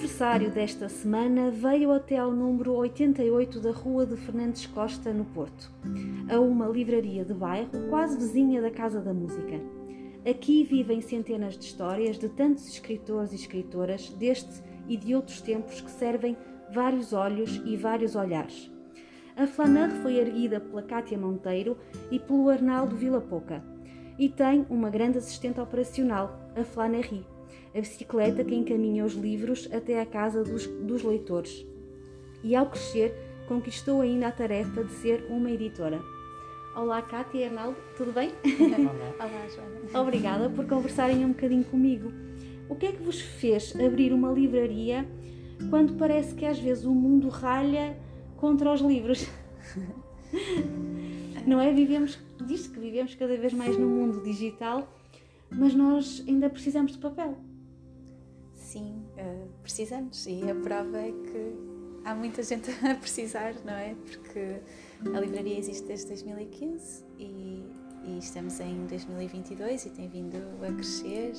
aniversário 0.00 0.50
desta 0.50 0.88
semana 0.88 1.50
veio 1.50 1.92
até 1.92 2.16
ao 2.16 2.32
número 2.32 2.72
88 2.72 3.60
da 3.60 3.70
Rua 3.70 4.06
de 4.06 4.16
Fernandes 4.16 4.64
Costa, 4.64 5.12
no 5.12 5.26
Porto, 5.26 5.70
a 6.26 6.40
uma 6.40 6.66
livraria 6.66 7.22
de 7.22 7.34
bairro 7.34 7.68
quase 7.90 8.16
vizinha 8.16 8.62
da 8.62 8.70
Casa 8.70 8.98
da 9.02 9.12
Música. 9.12 9.60
Aqui 10.26 10.64
vivem 10.64 11.02
centenas 11.02 11.58
de 11.58 11.66
histórias 11.66 12.18
de 12.18 12.30
tantos 12.30 12.66
escritores 12.66 13.32
e 13.32 13.34
escritoras 13.34 14.08
deste 14.14 14.62
e 14.88 14.96
de 14.96 15.14
outros 15.14 15.42
tempos 15.42 15.82
que 15.82 15.90
servem 15.90 16.34
vários 16.72 17.12
olhos 17.12 17.60
e 17.66 17.76
vários 17.76 18.16
olhares. 18.16 18.72
A 19.36 19.46
Flaneur 19.46 19.90
foi 20.02 20.16
erguida 20.16 20.60
pela 20.60 20.82
Cátia 20.82 21.18
Monteiro 21.18 21.76
e 22.10 22.18
pelo 22.18 22.48
Arnaldo 22.48 22.96
Vila 22.96 23.20
Pouca 23.20 23.62
e 24.18 24.30
tem 24.30 24.64
uma 24.70 24.88
grande 24.88 25.18
assistente 25.18 25.60
operacional, 25.60 26.40
a 26.56 26.64
Flanerie, 26.64 27.26
a 27.74 27.80
bicicleta 27.80 28.44
que 28.44 28.54
encaminha 28.54 29.04
os 29.04 29.14
livros 29.14 29.68
até 29.72 30.00
à 30.00 30.06
casa 30.06 30.42
dos, 30.42 30.66
dos 30.66 31.02
leitores. 31.02 31.64
E 32.42 32.54
ao 32.56 32.66
crescer, 32.66 33.14
conquistou 33.46 34.00
ainda 34.00 34.28
a 34.28 34.32
tarefa 34.32 34.84
de 34.84 34.92
ser 34.92 35.26
uma 35.28 35.50
editora. 35.50 36.00
Olá, 36.76 37.02
Cátia 37.02 37.38
e 37.38 37.44
Arnaldo, 37.44 37.76
tudo 37.96 38.12
bem? 38.12 38.30
Olá. 38.78 39.14
Olá, 39.18 39.48
Joana. 39.48 40.00
Obrigada 40.00 40.48
por 40.48 40.66
conversarem 40.66 41.24
um 41.24 41.30
bocadinho 41.30 41.64
comigo. 41.64 42.12
O 42.68 42.76
que 42.76 42.86
é 42.86 42.92
que 42.92 43.02
vos 43.02 43.20
fez 43.20 43.74
abrir 43.74 44.12
uma 44.12 44.30
livraria 44.30 45.04
quando 45.68 45.94
parece 45.94 46.34
que 46.34 46.46
às 46.46 46.58
vezes 46.58 46.84
o 46.84 46.94
mundo 46.94 47.28
ralha 47.28 47.98
contra 48.36 48.72
os 48.72 48.80
livros? 48.80 49.26
Não 51.44 51.60
é? 51.60 51.72
Vivemos, 51.72 52.18
diz 52.46 52.68
que 52.68 52.78
vivemos 52.78 53.14
cada 53.16 53.36
vez 53.36 53.52
mais 53.52 53.76
no 53.76 53.88
mundo 53.88 54.22
digital, 54.22 54.88
mas 55.50 55.74
nós 55.74 56.24
ainda 56.26 56.48
precisamos 56.48 56.92
de 56.92 56.98
papel. 56.98 57.36
Sim, 58.54 59.02
uh, 59.16 59.48
precisamos 59.62 60.26
e 60.26 60.48
a 60.50 60.54
prova 60.54 60.98
é 60.98 61.10
que 61.10 61.70
há 62.04 62.14
muita 62.14 62.42
gente 62.42 62.70
a 62.86 62.94
precisar, 62.94 63.54
não 63.64 63.74
é? 63.74 63.94
Porque 63.94 64.60
a 65.14 65.20
livraria 65.20 65.58
existe 65.58 65.86
desde 65.86 66.06
2015 66.08 67.04
e, 67.18 67.64
e 68.04 68.18
estamos 68.18 68.60
em 68.60 68.86
2022 68.86 69.86
e 69.86 69.90
tem 69.90 70.08
vindo 70.08 70.36
a 70.62 70.72
crescer. 70.72 71.32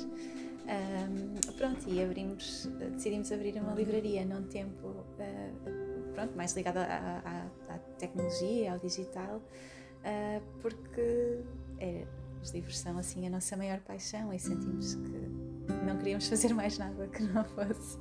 Um, 0.62 1.54
pronto, 1.58 1.90
e 1.90 2.04
abrimos, 2.04 2.70
decidimos 2.94 3.32
abrir 3.32 3.56
uma 3.60 3.74
livraria 3.74 4.24
num 4.26 4.44
tempo 4.44 4.88
uh, 4.88 6.14
pronto, 6.14 6.36
mais 6.36 6.54
ligado 6.56 6.78
à, 6.78 6.84
à, 7.26 7.74
à, 7.74 7.78
tecnologia, 7.98 8.74
ao 8.74 8.80
digital, 8.80 9.38
uh, 9.38 10.42
porque 10.62 11.40
é, 11.80 12.06
os 12.42 12.52
livros 12.52 12.78
são 12.78 12.98
assim 12.98 13.28
a 13.28 13.30
nossa 13.30 13.56
maior 13.56 13.80
paixão 13.80 14.34
e 14.34 14.40
sentimos 14.40 14.96
que 14.96 15.76
não 15.86 15.98
queríamos 15.98 16.28
fazer 16.28 16.54
mais 16.54 16.78
nada 16.78 17.08
que 17.08 17.24
não 17.24 17.44
fosse. 17.44 17.98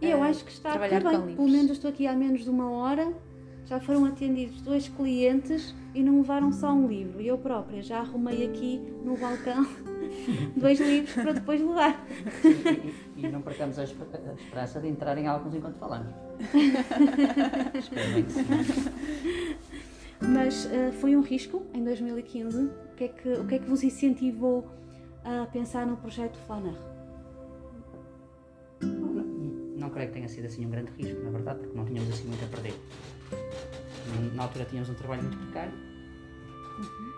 E 0.00 0.10
eu 0.10 0.22
acho 0.22 0.44
que 0.44 0.50
está 0.50 0.70
trabalhar 0.70 1.00
bem. 1.00 1.12
com 1.12 1.16
livros. 1.18 1.36
Pelo 1.36 1.48
menos 1.48 1.70
estou 1.70 1.90
aqui 1.90 2.06
há 2.06 2.14
menos 2.14 2.42
de 2.42 2.50
uma 2.50 2.70
hora 2.70 3.14
já 3.66 3.80
foram 3.80 4.04
atendidos 4.04 4.60
dois 4.60 4.88
clientes 4.88 5.74
e 5.94 6.02
não 6.02 6.18
levaram 6.18 6.52
só 6.52 6.70
um 6.72 6.86
livro. 6.86 7.20
E 7.20 7.28
eu 7.28 7.38
própria 7.38 7.82
já 7.82 8.00
arrumei 8.00 8.46
aqui 8.46 8.78
no 9.02 9.16
balcão 9.16 9.66
dois 10.56 10.78
livros 10.80 11.14
para 11.14 11.32
depois 11.32 11.60
levar. 11.60 12.04
E, 13.16 13.24
e, 13.24 13.28
não 13.28 13.40
percamos 13.40 13.78
a, 13.78 13.84
esperança 13.84 14.80
de 14.80 14.88
entrarem 14.88 15.26
alguns 15.26 15.54
enquanto 15.54 15.76
falamos. 15.76 16.12
Espero 17.74 18.12
bem 18.12 18.24
que 18.24 18.32
sim. 18.32 18.44
Mas 20.28 20.66
uh, 20.66 20.92
foi 21.00 21.16
um 21.16 21.20
risco 21.20 21.62
em 21.74 21.82
2015. 21.84 22.64
O 22.64 22.70
que, 22.96 23.04
é 23.04 23.08
que, 23.08 23.28
o 23.32 23.46
que 23.46 23.54
é 23.56 23.58
que 23.58 23.68
vos 23.68 23.82
incentivou 23.82 24.66
a 25.24 25.46
pensar 25.46 25.86
no 25.86 25.96
projeto 25.96 26.38
Flaner? 26.46 26.74
Não, 28.82 29.14
não 29.76 29.90
creio 29.90 30.08
que 30.08 30.14
tenha 30.14 30.28
sido 30.28 30.46
assim 30.46 30.66
um 30.66 30.70
grande 30.70 30.90
risco, 30.92 31.20
na 31.22 31.30
verdade, 31.30 31.60
porque 31.60 31.76
não 31.76 31.84
tínhamos 31.84 32.10
assim 32.10 32.28
muito 32.28 32.44
a 32.44 32.48
perder. 32.48 32.74
Na 34.34 34.44
altura 34.44 34.64
tínhamos 34.64 34.90
um 34.90 34.94
trabalho 34.94 35.22
muito 35.22 35.38
precário. 35.38 35.72
Uhum. 35.72 37.10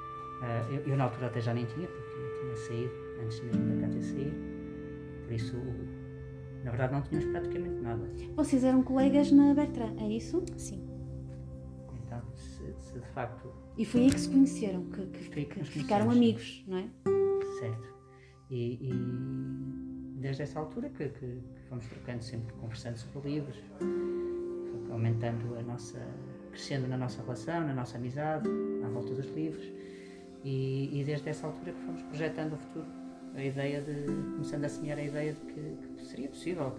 Uh, 0.43 0.73
eu, 0.73 0.93
eu, 0.93 0.97
na 0.97 1.05
altura 1.05 1.27
até 1.27 1.41
já 1.41 1.53
nem 1.53 1.65
tinha, 1.67 1.87
porque 1.87 2.41
tinha 2.41 2.57
saído, 2.57 2.93
antes 3.23 3.41
mesmo 3.41 3.75
da 3.75 3.87
Cátia 3.87 4.03
sair. 4.03 4.33
Por 5.25 5.33
isso, 5.33 5.57
na 6.65 6.71
verdade, 6.71 6.93
não 6.93 7.03
tínhamos 7.03 7.31
praticamente 7.31 7.81
nada. 7.83 8.11
Vocês 8.35 8.65
eram 8.65 8.83
colegas 8.83 9.31
na 9.33 9.53
Bertrand, 9.55 9.97
é 9.99 10.09
isso? 10.09 10.43
Sim. 10.57 10.86
Se, 12.81 12.99
de 12.99 13.07
facto. 13.09 13.53
E 13.77 13.85
foi 13.85 14.03
aí 14.03 14.11
que 14.11 14.21
se 14.21 14.29
conheceram, 14.29 14.85
que, 14.91 15.07
que, 15.07 15.45
que 15.45 15.65
ficaram 15.65 16.11
amigos, 16.11 16.65
não 16.67 16.79
é? 16.79 16.89
Certo. 17.59 17.95
E, 18.51 18.89
e 18.89 20.21
desde 20.21 20.43
essa 20.43 20.61
altura 20.61 20.89
que, 20.91 21.09
que, 21.09 21.43
fomos 21.69 21.87
trocando 21.87 22.23
sempre, 22.23 22.55
conversando 22.55 22.97
sobre 22.97 23.31
livros, 23.31 23.57
aumentando 24.91 25.59
a 25.59 25.63
nossa 25.63 25.99
crescendo 26.57 26.89
na 26.89 26.97
nossa 26.97 27.23
relação, 27.23 27.67
na 27.67 27.75
nossa 27.75 27.99
amizade, 27.99 28.49
à 28.83 28.89
volta 28.89 29.15
dos 29.15 29.27
livros. 29.35 29.71
E, 30.43 31.01
e 31.01 31.05
desde 31.05 31.29
essa 31.29 31.47
altura 31.47 31.73
que 31.73 31.81
fomos 31.81 32.03
projetando 32.03 32.55
o 32.55 32.57
futuro, 32.57 32.87
a 33.35 33.45
ideia 33.45 33.83
de, 33.83 34.07
começando 34.33 34.65
a 34.65 34.69
semear 34.69 34.99
a 34.99 35.03
ideia 35.03 35.33
de 35.35 35.41
que, 35.41 36.05
seria 36.05 36.29
possível 36.29 36.73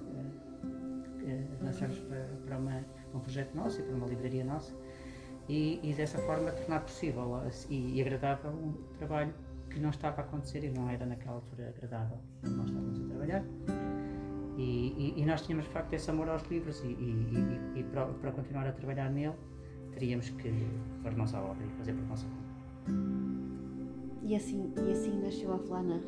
avançarmos 1.61 1.99
para, 1.99 2.25
para, 2.45 2.57
uma, 2.57 2.85
um 3.13 3.19
projeto 3.19 3.53
nosso 3.53 3.79
e 3.79 3.83
para 3.83 3.95
uma 3.95 4.07
livraria 4.07 4.43
nossa. 4.43 4.73
E, 5.47 5.79
e 5.81 5.93
dessa 5.93 6.17
forma 6.19 6.51
tornar 6.51 6.81
possível 6.81 7.41
e, 7.69 7.95
e 7.95 8.01
agradável 8.01 8.51
um 8.51 8.73
trabalho 8.97 9.33
que 9.69 9.79
não 9.79 9.89
estava 9.89 10.21
a 10.21 10.25
acontecer 10.25 10.63
e 10.63 10.69
não 10.69 10.89
era 10.89 11.05
naquela 11.05 11.35
altura 11.35 11.69
agradável 11.69 12.17
nós 12.43 12.67
estávamos 12.67 12.99
a 12.99 13.05
trabalhar. 13.05 13.43
E, 14.57 15.13
e, 15.17 15.21
e, 15.21 15.25
nós 15.25 15.41
tínhamos 15.41 15.65
de 15.65 15.71
facto 15.71 15.93
esse 15.93 16.09
amor 16.09 16.27
aos 16.29 16.43
livros 16.49 16.81
e, 16.83 16.87
e 17.75 17.83
para, 17.91 18.07
para, 18.07 18.31
continuar 18.31 18.65
a 18.65 18.71
trabalhar 18.71 19.09
nele 19.09 19.35
teríamos 19.91 20.29
que 20.31 20.51
pôr 21.03 21.15
nossa 21.15 21.39
obra 21.39 21.63
e 21.63 21.69
fazer 21.77 21.93
por 21.93 22.07
nossa 22.07 22.25
conta. 22.25 22.47
E 24.23 24.35
assim, 24.35 24.73
e 24.75 24.91
assim 24.91 25.19
nasceu 25.21 25.53
a 25.53 25.59
Flanor? 25.59 26.01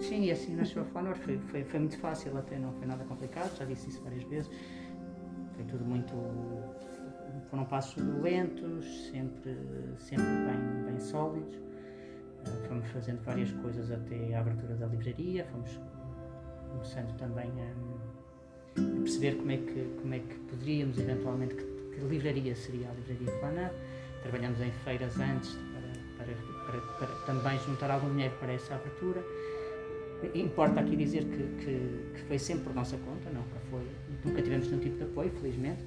Sim, 0.00 0.24
e 0.24 0.30
assim 0.30 0.54
nasceu 0.54 0.82
a 0.82 0.84
Flanor. 0.86 1.16
Foi, 1.16 1.38
foi, 1.38 1.64
foi 1.64 1.80
muito 1.80 1.98
fácil 1.98 2.36
até, 2.36 2.58
não 2.58 2.72
foi 2.72 2.86
nada 2.86 3.04
complicado, 3.04 3.56
já 3.56 3.64
disse 3.64 3.88
isso 3.88 4.02
várias 4.02 4.22
vezes. 4.24 4.50
Foi 5.54 5.64
tudo 5.64 5.84
muito. 5.84 6.12
Foram 7.50 7.64
passos 7.64 8.02
lentos, 8.22 9.08
sempre, 9.10 9.56
sempre 9.98 10.24
bem, 10.24 10.84
bem 10.86 11.00
sólidos. 11.00 11.54
Uh, 11.54 12.68
fomos 12.68 12.88
fazendo 12.88 13.22
várias 13.24 13.50
coisas 13.52 13.90
até 13.90 14.34
a 14.34 14.40
abertura 14.40 14.74
da 14.74 14.86
livraria, 14.86 15.44
fomos 15.46 15.80
começando 16.70 17.16
também 17.16 17.50
a, 17.60 18.80
a 18.80 19.00
perceber 19.00 19.36
como 19.36 19.50
é, 19.50 19.56
que, 19.56 19.98
como 20.00 20.14
é 20.14 20.18
que 20.18 20.34
poderíamos 20.50 20.98
eventualmente 20.98 21.54
que 21.54 21.66
livraria 22.04 22.54
seria 22.54 22.88
a 22.90 22.94
Livraria 22.94 23.38
Flanar. 23.38 23.72
Trabalhamos 24.22 24.60
em 24.60 24.70
feiras 24.84 25.18
antes 25.18 25.56
para, 26.16 26.26
para, 26.26 26.34
para, 26.66 27.06
para, 27.06 27.26
também 27.26 27.58
juntar 27.60 27.90
algum 27.90 28.10
dinheiro 28.10 28.34
para 28.38 28.52
essa 28.52 28.74
abertura. 28.74 29.22
Importa 30.34 30.80
aqui 30.80 30.96
dizer 30.96 31.24
que, 31.24 31.64
que, 31.64 32.12
que, 32.14 32.22
foi 32.26 32.38
sempre 32.38 32.64
por 32.64 32.74
nossa 32.74 32.96
conta, 32.96 33.28
nunca, 33.30 33.58
foi, 33.70 33.86
nunca 34.24 34.42
tivemos 34.42 34.66
nenhum 34.68 34.80
tipo 34.80 34.96
de 34.96 35.04
apoio, 35.04 35.30
felizmente. 35.30 35.84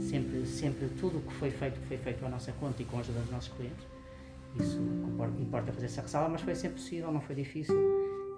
Sempre, 0.00 0.46
sempre 0.46 0.88
tudo 1.00 1.18
o 1.18 1.22
que 1.22 1.34
foi 1.34 1.50
feito 1.50 1.78
foi 1.88 1.96
feito 1.96 2.24
à 2.24 2.28
nossa 2.28 2.52
conta 2.52 2.82
e 2.82 2.84
com 2.84 2.96
a 2.96 3.00
ajuda 3.00 3.20
dos 3.20 3.30
nossos 3.30 3.52
clientes. 3.52 3.84
Isso 4.58 4.78
importa 5.38 5.72
fazer 5.72 5.86
essa 5.86 6.02
ressalva, 6.02 6.28
mas 6.30 6.40
foi 6.40 6.54
sempre 6.54 6.80
possível, 6.80 7.12
não 7.12 7.20
foi 7.20 7.34
difícil 7.34 7.76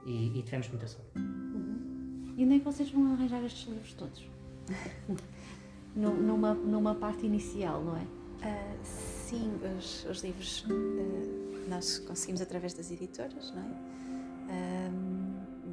e, 0.04 0.38
e 0.38 0.42
tivemos 0.42 0.68
muita 0.68 0.86
sorte. 0.88 1.16
Uhum. 1.16 2.34
E 2.36 2.44
onde 2.44 2.54
é 2.54 2.58
que 2.58 2.64
vocês 2.64 2.90
vão 2.90 3.12
arranjar 3.12 3.44
estes 3.44 3.68
livros 3.68 3.92
todos? 3.94 4.28
numa, 5.94 6.54
numa 6.54 6.94
parte 6.94 7.26
inicial, 7.26 7.82
não 7.82 7.96
é? 7.96 8.02
Uh, 8.02 8.78
sim, 8.84 9.52
os, 9.78 10.04
os 10.04 10.22
livros 10.22 10.64
uh, 10.64 11.68
nós 11.68 11.98
conseguimos 11.98 12.40
através 12.40 12.72
das 12.74 12.90
editoras, 12.90 13.52
não 13.54 13.62
é? 13.62 13.88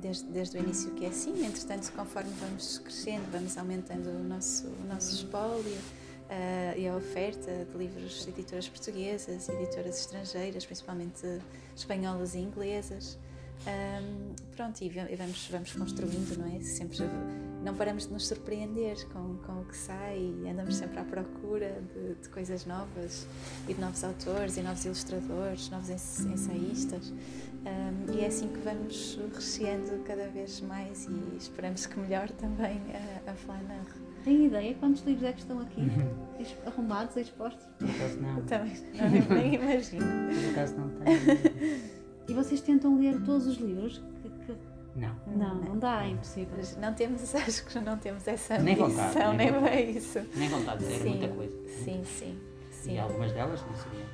Desde, 0.06 0.26
desde 0.26 0.58
o 0.58 0.62
início 0.62 0.92
que 0.92 1.06
é 1.06 1.10
assim, 1.10 1.46
entretanto, 1.46 1.92
conforme 1.94 2.32
vamos 2.40 2.78
crescendo, 2.78 3.26
vamos 3.32 3.58
aumentando 3.58 4.10
o 4.10 4.24
nosso, 4.24 4.68
o 4.68 4.88
nosso 4.88 5.16
espólio 5.16 5.74
uh, 6.30 6.78
e 6.78 6.88
a 6.88 6.96
oferta 6.96 7.66
de 7.66 7.78
livros 7.78 8.24
de 8.24 8.30
editoras 8.30 8.70
portuguesas, 8.70 9.50
editoras 9.50 10.00
estrangeiras, 10.00 10.64
principalmente 10.66 11.42
espanholas 11.76 12.36
e 12.36 12.40
inglesas. 12.40 13.18
Um, 13.66 14.36
pronto, 14.56 14.80
e 14.84 14.90
vamos, 14.90 15.48
vamos 15.50 15.72
construindo, 15.74 16.38
não 16.38 16.56
é? 16.56 16.60
Sempre 16.60 17.00
não 17.64 17.74
paramos 17.74 18.06
de 18.06 18.14
nos 18.14 18.28
surpreender 18.28 19.08
com, 19.08 19.38
com 19.38 19.62
o 19.62 19.66
que 19.66 19.76
sai 19.76 20.20
e 20.20 20.48
andamos 20.48 20.76
sempre 20.76 21.00
à 21.00 21.04
procura 21.04 21.82
de, 21.96 22.14
de 22.22 22.30
coisas 22.30 22.64
novas 22.64 23.26
e 23.68 23.74
de 23.74 23.82
novos 23.82 24.04
autores 24.04 24.58
e 24.58 24.62
novos 24.62 24.86
ilustradores, 24.86 25.70
novos 25.72 25.90
ensaístas. 25.90 27.12
Um, 27.66 28.14
e 28.14 28.22
é 28.22 28.28
assim 28.28 28.48
que 28.48 28.60
vamos 28.60 29.20
recheando 29.34 29.98
cada 30.04 30.28
vez 30.28 30.62
mais 30.62 31.08
e 31.08 31.38
esperamos 31.38 31.88
que 31.88 32.00
melhor 32.00 32.30
também 32.32 32.80
a, 32.94 33.32
a 33.32 33.34
Flanar. 33.34 33.86
Tem 34.24 34.46
ideia 34.46 34.76
quantos 34.76 35.04
livros 35.04 35.24
é 35.24 35.34
que 35.34 35.40
estão 35.40 35.60
aqui 35.60 35.82
uhum. 35.82 36.48
arrumados, 36.66 37.16
expostos? 37.18 37.66
Por 37.80 37.90
acaso 37.90 38.20
não. 38.22 38.42
Também 38.44 38.74
não, 38.94 39.36
nem 39.36 39.54
imagino. 39.62 40.06
Por 40.06 40.50
acaso 40.52 40.76
não 40.76 40.90
tenho. 40.90 41.96
E 42.28 42.34
vocês 42.34 42.62
tentam 42.62 42.98
ler 42.98 43.20
todos 43.24 43.48
os 43.48 43.58
livros 43.58 44.02
que, 44.22 44.30
que 44.30 44.58
Não. 44.96 45.16
Não, 45.28 45.56
não 45.56 45.80
dá, 45.80 46.06
é 46.06 46.10
impossível. 46.10 46.54
Mas 46.58 46.78
não 46.78 46.94
temos, 46.94 47.34
acho 47.36 47.66
que 47.66 47.80
não 47.80 47.98
temos 47.98 48.28
essa 48.28 48.58
Nem 48.60 48.76
vontade, 48.76 49.16
nem, 49.38 49.52
nem 49.52 49.64
bem 49.64 49.98
isso. 49.98 50.20
Nem 50.36 50.50
vontade, 50.50 50.86
era 50.86 51.04
Sim, 51.04 51.10
muita 51.10 51.28
coisa. 51.30 51.58
Sim, 51.84 52.04
sim, 52.04 52.40
sim. 52.72 52.94
E 52.94 53.00
algumas 53.00 53.32
delas 53.32 53.62
não 53.62 53.76
seriam, 53.76 54.08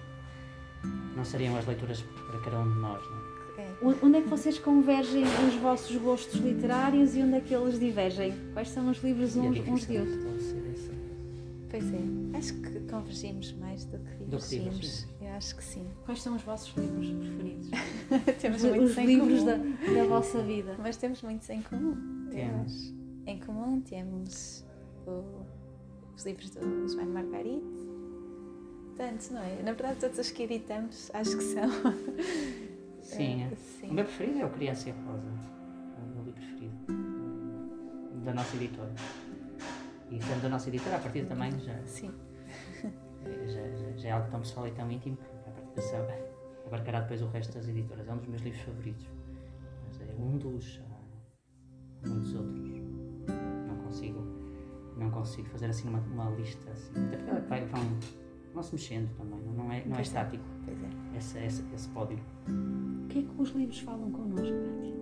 não 1.16 1.26
seriam 1.26 1.58
as 1.58 1.66
leituras 1.66 2.02
para 2.02 2.40
cada 2.42 2.60
um 2.60 2.74
de 2.74 2.80
nós, 2.80 3.02
não 3.10 3.18
é? 3.28 3.31
Onde 3.84 4.18
é 4.18 4.22
que 4.22 4.30
vocês 4.30 4.60
convergem 4.60 5.24
os 5.24 5.56
vossos 5.56 5.96
gostos 5.98 6.40
literários 6.40 7.16
e 7.16 7.22
onde 7.24 7.36
é 7.36 7.42
que 7.42 7.54
eles 7.54 7.80
divergem? 7.80 8.34
Quais 8.54 8.70
são 8.70 8.90
os 8.90 9.02
livros 9.04 9.36
E 9.36 9.40
é 9.40 9.42
uns, 9.42 9.60
uns 9.68 9.88
de 9.88 9.98
outros? 9.98 10.56
Pois 11.70 11.86
é, 11.94 12.38
acho 12.38 12.54
que 12.56 12.80
convergimos 12.82 13.54
mais 13.54 13.86
do 13.86 13.98
que 13.98 14.24
divergimos. 14.26 15.08
Eu 15.22 15.30
acho 15.30 15.56
que 15.56 15.64
sim. 15.64 15.86
Quais 16.06 16.22
são 16.22 16.36
os 16.36 16.42
vossos 16.44 16.76
livros 16.76 17.10
preferidos? 17.10 17.70
temos 18.42 18.64
os 18.64 18.70
muitos 18.70 18.92
os 18.92 18.98
em 18.98 19.06
livros 19.06 19.40
comum. 19.40 19.46
da, 19.46 19.94
da 19.94 20.04
vossa 20.06 20.44
vida. 20.44 20.76
Mas 20.78 20.98
temos 20.98 21.22
muitos 21.24 21.50
em 21.50 21.62
comum. 21.62 21.96
Temos. 22.30 22.94
Em 23.26 23.40
comum 23.40 23.80
temos 23.82 24.66
o- 25.08 25.46
os 26.16 26.26
livros 26.26 26.50
do 26.52 26.88
João 26.90 27.08
Margarite. 27.08 27.66
Tantos, 28.98 29.30
não 29.32 29.42
é? 29.42 29.56
Na 29.64 29.72
verdade, 29.72 30.00
todos 30.02 30.20
os 30.20 30.30
que 30.30 30.44
editamos 30.44 31.10
acho 31.14 31.38
que 31.38 31.44
são. 31.44 31.70
Sim, 33.02 33.44
É, 33.44 33.56
sim. 33.56 33.90
O 33.90 33.94
meu 33.94 34.06
preferido 34.06 34.40
é 34.40 34.46
o 34.46 34.50
Criança 34.50 34.90
e 34.90 34.92
Rosa. 34.92 35.28
É 35.28 36.02
o 36.02 36.16
meu 36.16 36.24
livro 36.24 36.34
preferido. 36.34 36.76
Da 38.24 38.34
nossa 38.34 38.56
editora. 38.56 38.94
E 40.12 40.22
sendo 40.22 40.42
da 40.42 40.50
nossa 40.50 40.70
editora, 40.70 40.98
a 40.98 41.00
partir 41.00 41.26
também 41.26 41.52
já, 41.60 41.76
Sim. 41.86 42.12
já, 42.84 43.70
já, 43.78 43.98
já 43.98 44.10
é 44.10 44.12
algo 44.12 44.30
tão 44.30 44.42
pessoal 44.42 44.68
e 44.68 44.72
tão 44.72 44.92
íntimo 44.92 45.18
que 45.18 45.24
a 45.50 45.52
partir 45.52 45.74
dessa 45.76 45.98
abarcará 46.66 47.02
depois 47.02 47.22
o 47.22 47.28
resto 47.28 47.54
das 47.54 47.68
editoras. 47.68 48.08
É 48.08 48.14
um 48.14 48.18
dos 48.18 48.28
meus 48.28 48.42
livros 48.42 48.62
favoritos. 48.62 49.08
Mas 49.88 50.02
é 50.02 50.14
um 50.20 50.38
dos. 50.38 50.82
Há 52.04 52.08
muitos 52.08 52.36
outros. 52.36 52.72
Não 53.68 53.78
consigo, 53.84 54.20
não 54.98 55.12
consigo 55.12 55.48
fazer 55.50 55.68
assim 55.68 55.88
uma, 55.90 56.00
uma 56.00 56.30
lista 56.32 56.70
assim. 56.72 56.92
Até 57.06 57.18
porque 57.18 57.42
vai, 57.48 57.66
vão, 57.66 57.82
vão 58.54 58.64
se 58.64 58.74
mexendo 58.74 59.10
também, 59.18 59.40
não 59.40 59.72
é, 59.72 59.86
não 59.86 59.96
é 59.96 60.00
é. 60.00 60.02
estático 60.02 60.44
Pois 60.66 60.78
é. 60.84 61.18
esse, 61.18 61.38
esse, 61.40 61.64
esse 61.74 61.90
pódio. 61.90 62.20
O 62.48 63.08
que 63.08 63.20
é 63.20 63.22
que 63.24 63.42
os 63.42 63.50
livros 63.52 63.80
falam 63.80 64.12
connosco, 64.12 64.54
Cátia? 64.54 64.96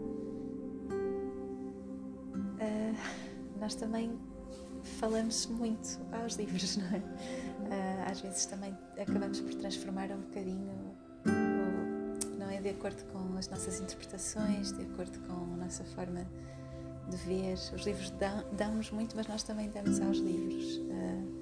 Ah, 2.61 2.93
nós 3.59 3.75
também 3.75 4.17
falamos 4.83 5.45
muito 5.47 5.99
aos 6.11 6.35
livros, 6.35 6.75
não 6.77 6.85
é? 6.87 7.01
Ah, 7.71 8.11
às 8.11 8.21
vezes 8.21 8.45
também 8.45 8.75
acabamos 8.99 9.39
por 9.41 9.53
transformar 9.55 10.09
um 10.11 10.21
bocadinho, 10.21 10.71
não 12.37 12.49
é? 12.49 12.61
De 12.61 12.69
acordo 12.69 13.03
com 13.11 13.37
as 13.37 13.49
nossas 13.49 13.79
interpretações, 13.79 14.71
de 14.71 14.81
acordo 14.83 15.19
com 15.27 15.53
a 15.53 15.57
nossa 15.57 15.83
forma 15.85 16.25
de 17.09 17.17
ver. 17.17 17.53
Os 17.53 17.85
livros 17.85 18.11
dão- 18.11 18.43
dão-nos 18.57 18.91
muito, 18.91 19.15
mas 19.15 19.27
nós 19.27 19.43
também 19.43 19.69
damos 19.69 19.99
aos 20.01 20.17
livros. 20.17 20.81
Ah, 20.91 21.38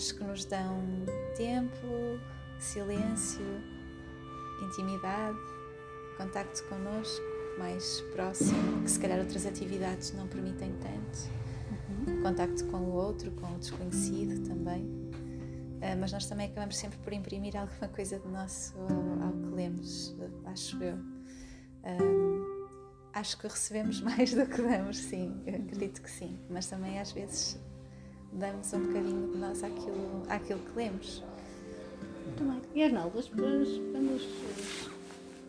acho 0.00 0.14
que 0.14 0.24
nos 0.24 0.46
dão 0.46 0.82
tempo, 1.36 2.18
silêncio, 2.58 3.44
intimidade, 4.62 5.36
contacto 6.16 6.64
connosco 6.70 7.22
mais 7.58 8.00
próximo, 8.14 8.82
que 8.82 8.90
se 8.90 8.98
calhar 8.98 9.18
outras 9.18 9.44
atividades 9.44 10.14
não 10.14 10.26
permitem 10.26 10.72
tanto. 10.80 12.22
Contacto 12.22 12.64
com 12.68 12.78
o 12.78 12.92
outro, 12.92 13.30
com 13.32 13.54
o 13.54 13.58
desconhecido 13.58 14.48
também. 14.48 14.88
Ah, 15.82 15.94
mas 16.00 16.12
nós 16.12 16.24
também 16.24 16.46
acabamos 16.46 16.78
sempre 16.78 16.98
por 17.00 17.12
imprimir 17.12 17.54
alguma 17.60 17.88
coisa 17.88 18.18
de 18.18 18.26
nosso 18.26 18.74
ao, 18.78 19.32
que 19.32 19.54
lemos, 19.54 20.16
acho 20.46 20.82
eu. 20.82 20.96
Ah, 21.84 23.20
acho 23.20 23.36
que 23.36 23.46
recebemos 23.46 24.00
mais 24.00 24.32
do 24.32 24.46
que 24.46 24.62
damos, 24.62 24.96
sim, 24.96 25.42
eu 25.44 25.56
acredito 25.56 26.00
que 26.00 26.10
sim. 26.10 26.38
Mas 26.48 26.66
também 26.68 26.98
às 26.98 27.12
vezes 27.12 27.60
damos 28.32 28.72
um 28.72 28.86
bocadinho 28.86 29.32
de 29.32 29.38
nós 29.38 29.62
àquilo, 29.62 30.22
àquilo 30.28 30.60
que 30.60 30.76
lemos. 30.76 31.22
Muito 32.26 32.44
bem. 32.44 32.60
E 32.74 32.82
Arnaldo, 32.84 33.18
os, 33.18 33.28
os- 33.30 34.90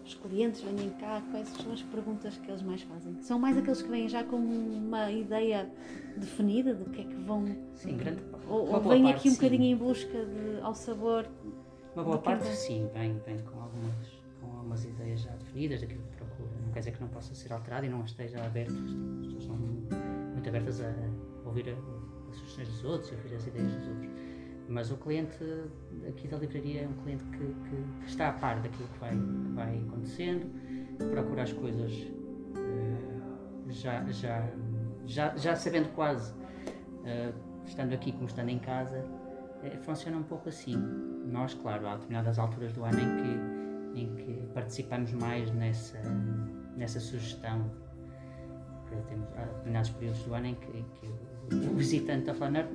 os 0.06 0.14
clientes 0.16 0.62
vêm 0.62 0.90
cá, 1.00 1.22
quais 1.32 1.48
são 1.50 1.72
as 1.72 1.82
perguntas 1.84 2.38
que 2.38 2.50
eles 2.50 2.62
mais 2.62 2.82
fazem? 2.82 3.22
São 3.22 3.40
mais 3.40 3.58
aqueles 3.58 3.82
que 3.82 3.90
vêm 3.90 4.10
já 4.10 4.24
com 4.24 4.36
uma 4.38 5.10
ideia 5.12 5.70
definida 6.18 6.74
do 6.74 6.86
que 6.90 7.02
é 7.02 7.04
que 7.06 7.16
vão. 7.16 7.46
Sim, 7.76 7.98
grande 7.98 8.22
Ou, 8.48 8.68
ou 8.74 8.82
vêm 8.82 9.04
parte, 9.04 9.16
aqui 9.18 9.30
um 9.30 9.32
sim. 9.32 9.38
bocadinho 9.38 9.64
em 9.64 9.76
busca 9.76 10.26
de, 10.26 10.60
ao 10.62 10.76
sabor. 10.76 11.26
Uma 11.96 12.04
boa 12.04 12.18
parte, 12.18 12.48
sim, 12.56 12.90
vem, 12.94 13.18
vem 13.20 13.40
com, 13.40 13.60
algumas, 13.62 14.08
com 14.42 14.48
algumas 14.58 14.84
ideias 14.86 15.22
já 15.22 15.32
definidas 15.32 15.82
daquilo 15.82 16.02
que 16.04 16.18
procura. 16.18 16.50
Não 16.66 16.72
quer 16.74 16.80
dizer 16.80 16.92
que 16.92 17.02
não 17.02 17.10
possa 17.10 17.34
ser 17.36 17.52
alterado 17.54 17.86
e 17.86 17.90
não 17.90 18.04
esteja 18.04 18.44
aberto. 18.46 18.74
As 18.74 19.26
pessoas 19.28 19.44
são 19.46 19.56
muito 19.56 20.48
abertas 20.50 20.82
a 20.82 20.94
ouvir 21.46 21.70
a- 21.70 22.01
sugestões 22.36 22.68
dos 22.70 22.84
outros 22.84 23.12
e 23.12 23.16
ouvir 23.16 23.36
as 23.36 23.48
ideias 23.48 23.74
dos 23.74 23.88
outros. 23.88 24.10
Mas 24.68 24.92
o 24.92 24.98
cliente 24.98 25.38
aqui 26.08 26.28
da 26.28 26.38
livraria 26.38 26.82
é 26.84 26.88
um 26.88 26.94
cliente 27.04 27.24
que, 27.26 27.38
que- 27.40 28.06
está 28.08 28.30
a 28.30 28.34
par 28.34 28.62
daquilo 28.62 28.88
que 28.90 29.00
vai, 29.00 29.12
que 29.12 29.52
vai 29.54 29.78
acontecendo, 29.88 30.50
procura 31.12 31.44
as 31.44 31.52
coisas 31.54 31.92
eh, 32.56 33.70
já, 33.70 34.04
já, 34.12 34.50
já, 35.06 35.36
já 35.36 35.56
sabendo 35.56 35.90
quase, 35.94 36.34
eh, 37.04 37.34
estando 37.66 37.94
aqui 37.94 38.12
como 38.14 38.26
estando 38.28 38.50
em 38.50 38.60
casa, 38.60 39.04
eh, 39.64 39.78
funciona 39.82 40.16
um 40.18 40.24
pouco 40.24 40.48
assim. 40.48 40.76
Nós, 41.26 41.54
claro, 41.54 41.88
há 41.88 41.94
determinadas 41.96 42.40
alturas 42.40 42.72
do 42.72 42.84
ano 42.86 43.00
em 43.00 43.18
que, 43.94 44.02
em 44.02 44.16
que 44.16 44.48
participamos 44.54 45.12
mais 45.14 45.52
nessa, 45.52 46.00
nessa 46.78 47.00
sugestão. 47.00 47.70
Temos 49.08 49.28
há 49.38 49.46
determinados 49.46 49.90
períodos 49.92 50.22
do 50.24 50.34
ano 50.34 50.46
em 50.48 50.56
que, 50.56 50.68
que 50.72 51.56
o, 51.56 51.76
visitante 51.76 52.26
da 52.26 52.34
Flaner 52.34 52.68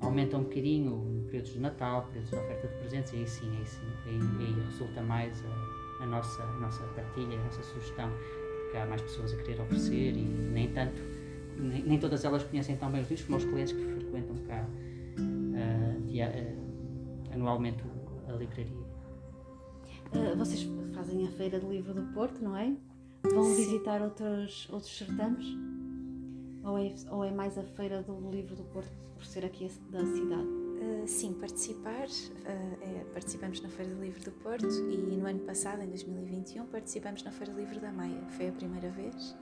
aumenta 0.00 0.36
um 0.36 0.42
bocadinho, 0.42 1.24
períodos 1.26 1.52
de 1.52 1.60
Natal, 1.60 2.04
períodos 2.06 2.30
de 2.30 2.36
oferta 2.36 2.68
de 2.68 2.74
presentes, 2.74 3.12
e 3.12 3.16
aí 3.16 3.28
sim, 3.28 3.56
aí, 3.56 3.66
sim, 3.66 3.80
aí, 4.06 4.46
aí 4.46 4.64
resulta 4.66 5.00
mais 5.02 5.42
a, 5.44 6.02
a 6.02 6.06
nossa, 6.06 6.42
a 6.42 6.52
nossa 6.58 6.82
partilha, 6.94 7.38
a 7.38 7.44
nossa 7.44 7.62
sugestão, 7.62 8.10
porque 8.62 8.76
há 8.76 8.86
mais 8.86 9.00
pessoas 9.02 9.32
a 9.32 9.36
querer 9.36 9.60
oferecer 9.60 10.16
e 10.16 10.22
nem 10.22 10.72
tanto, 10.72 11.00
nem, 11.56 11.82
nem 11.84 11.98
todas 11.98 12.24
elas 12.24 12.42
conhecem 12.42 12.76
tão 12.76 12.90
bem 12.90 13.02
os 13.02 13.08
livros 13.10 13.26
como 13.26 13.38
os 13.38 13.44
clientes 13.44 13.72
que 13.72 13.84
frequentam 13.84 14.36
cá 14.48 14.66
ah, 15.54 15.96
dia- 16.06 16.32
ah, 16.34 17.34
anualmente 17.34 17.82
a 18.28 18.32
livraria. 18.32 18.82
Ah, 20.14 20.34
vocês 20.36 20.68
fazem 20.94 21.26
a 21.26 21.30
Feira 21.30 21.58
do 21.60 21.70
Livro 21.70 21.94
do 21.94 22.02
Porto, 22.12 22.42
não 22.42 22.56
é? 22.56 22.72
Vão 23.22 23.44
Sim. 23.44 23.56
visitar 23.56 24.02
outros, 24.02 24.68
outros 24.70 24.96
certames? 24.96 25.46
Ou 26.64 26.78
é, 26.78 26.94
ou 27.10 27.24
é 27.24 27.30
mais 27.30 27.58
a 27.58 27.62
Feira 27.62 28.02
do 28.02 28.30
Livro 28.30 28.54
do 28.54 28.64
Porto, 28.64 28.90
por 29.14 29.24
ser 29.24 29.44
aqui 29.44 29.70
da 29.90 30.04
cidade? 30.04 30.46
Uh, 30.46 31.06
sim, 31.06 31.32
participar. 31.34 32.06
uh, 32.06 32.82
é, 32.82 33.04
participamos 33.12 33.60
na 33.60 33.68
Feira 33.68 33.94
do 33.94 34.00
Livro 34.00 34.22
do 34.24 34.32
Porto 34.32 34.66
e 34.66 34.96
no 34.96 35.26
ano 35.26 35.40
passado, 35.40 35.82
em 35.82 35.88
2021, 35.88 36.66
participamos 36.66 37.22
na 37.22 37.30
Feira 37.30 37.52
do 37.52 37.60
Livro 37.60 37.80
da 37.80 37.92
Maia. 37.92 38.22
Foi 38.30 38.48
a 38.48 38.52
primeira 38.52 38.90
vez. 38.90 39.36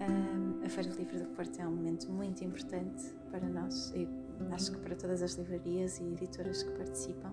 Um, 0.00 0.64
a 0.64 0.68
Feira 0.68 0.90
do 0.90 0.96
Livro 0.98 1.18
do 1.20 1.26
Porto 1.36 1.60
é 1.60 1.66
um 1.66 1.70
momento 1.70 2.10
muito 2.10 2.42
importante 2.42 3.04
para 3.30 3.48
nós 3.48 3.92
e 3.94 4.08
acho 4.52 4.72
que 4.72 4.78
para 4.78 4.96
todas 4.96 5.22
as 5.22 5.34
livrarias 5.34 6.00
e 6.00 6.04
editoras 6.04 6.62
que 6.64 6.70
participam. 6.72 7.32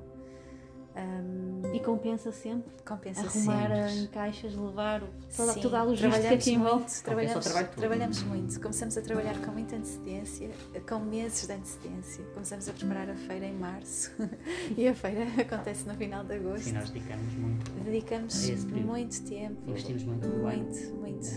Um, 0.93 1.61
E 1.73 1.79
compensa 1.79 2.31
sempre 2.33 2.69
compensa 2.85 3.21
arrumar 3.21 3.69
sempre. 3.69 4.03
em 4.03 4.07
caixas, 4.07 4.53
levar 4.55 5.01
toda, 5.35 5.53
Sim, 5.53 5.61
toda 5.61 5.79
a 5.79 5.83
logística 5.83 6.09
trabalhamos 6.11 6.43
que 6.43 6.51
envolve. 6.51 6.75
muito, 6.79 7.03
trabalhamos, 7.03 7.45
trabalhamos 7.77 8.23
muito. 8.23 8.59
Começamos 8.59 8.97
a 8.97 9.01
trabalhar 9.01 9.37
com 9.39 9.51
muita 9.51 9.75
antecedência, 9.77 10.49
com 10.87 10.99
meses 10.99 11.47
de 11.47 11.53
antecedência. 11.53 12.25
Começamos 12.33 12.67
a 12.67 12.73
preparar 12.73 13.09
a 13.09 13.15
feira 13.15 13.45
em 13.45 13.53
março 13.53 14.11
e 14.77 14.85
a 14.85 14.93
feira 14.93 15.23
acontece 15.41 15.87
no 15.87 15.93
final 15.95 16.25
de 16.25 16.33
agosto. 16.35 16.63
Sim, 16.65 16.73
nós 16.73 16.89
dedicamos 16.89 17.33
muito, 17.35 17.71
Dedicamos 17.71 18.49
muito 18.85 19.23
tempo, 19.23 19.69
investimos 19.69 20.03
muito 20.03 20.27
muito, 20.27 20.95
muito 20.95 21.29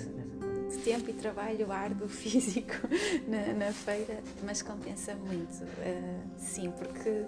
de 0.71 0.79
tempo 0.79 1.09
e 1.11 1.13
trabalho 1.13 1.71
árduo 1.71 2.09
físico 2.11 2.73
na, 3.29 3.53
na 3.67 3.73
feira, 3.73 4.21
mas 4.43 4.63
compensa 4.63 5.15
muito. 5.15 5.63
eh, 5.79 6.19
sim, 6.37 6.73
porque 6.73 7.25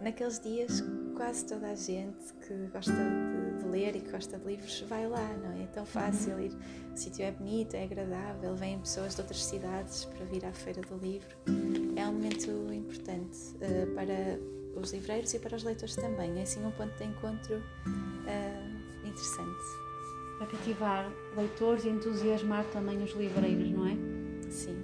naqueles 0.00 0.38
dias 0.40 0.82
quase 1.16 1.46
toda 1.46 1.68
a 1.68 1.74
gente 1.74 2.32
que 2.46 2.54
gosta 2.72 2.92
de, 2.92 3.62
de 3.62 3.68
ler 3.68 3.96
e 3.96 4.00
que 4.00 4.10
gosta 4.10 4.38
de 4.38 4.44
livros 4.44 4.80
vai 4.88 5.06
lá, 5.06 5.26
não 5.42 5.52
é? 5.52 5.62
É 5.62 5.66
tão 5.66 5.86
fácil 5.86 6.38
ir. 6.40 6.52
O 6.92 6.96
sítio 6.96 7.24
é 7.24 7.30
bonito, 7.30 7.74
é 7.74 7.84
agradável, 7.84 8.54
vêm 8.56 8.78
pessoas 8.78 9.14
de 9.14 9.20
outras 9.20 9.44
cidades 9.44 10.04
para 10.04 10.24
vir 10.26 10.44
à 10.44 10.52
Feira 10.52 10.82
do 10.82 10.96
Livro. 10.96 11.36
É 11.96 12.06
um 12.06 12.12
momento 12.12 12.50
importante 12.72 13.38
eh, 13.60 13.86
para 13.94 14.38
os 14.80 14.92
livreiros 14.92 15.32
e 15.34 15.38
para 15.38 15.56
os 15.56 15.62
leitores 15.62 15.94
também. 15.96 16.38
É 16.38 16.42
assim 16.42 16.64
um 16.64 16.70
ponto 16.72 16.96
de 16.96 17.04
encontro 17.04 17.62
eh, 18.26 19.08
interessante. 19.08 19.64
Para 20.38 20.48
cativar 20.48 21.12
leitores 21.36 21.84
e 21.84 21.88
entusiasmar 21.88 22.64
também 22.72 23.02
os 23.02 23.12
livreiros, 23.12 23.70
não 23.70 23.86
é? 23.86 23.96
Sim, 24.50 24.76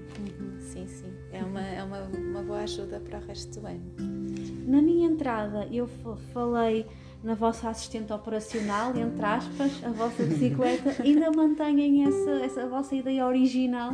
sim, 0.60 0.86
sim. 0.86 1.12
É 1.32 1.44
uma, 1.44 1.60
é 1.60 1.82
uma, 1.82 2.02
uma 2.02 2.42
boa 2.42 2.60
ajuda 2.60 3.00
para 3.00 3.18
o 3.18 3.22
resto 3.22 3.60
do 3.60 3.66
ano. 3.66 4.19
Na 4.66 4.80
minha 4.82 5.08
entrada 5.08 5.66
eu 5.70 5.86
fa- 5.86 6.16
falei 6.32 6.86
na 7.22 7.34
vossa 7.34 7.68
assistente 7.68 8.12
operacional, 8.12 8.96
entre 8.96 9.24
aspas, 9.24 9.84
a 9.84 9.90
vossa 9.90 10.22
bicicleta, 10.24 10.96
ainda 11.02 11.30
mantêm 11.30 12.04
essa, 12.06 12.30
essa 12.42 12.66
vossa 12.68 12.94
ideia 12.94 13.26
original 13.26 13.92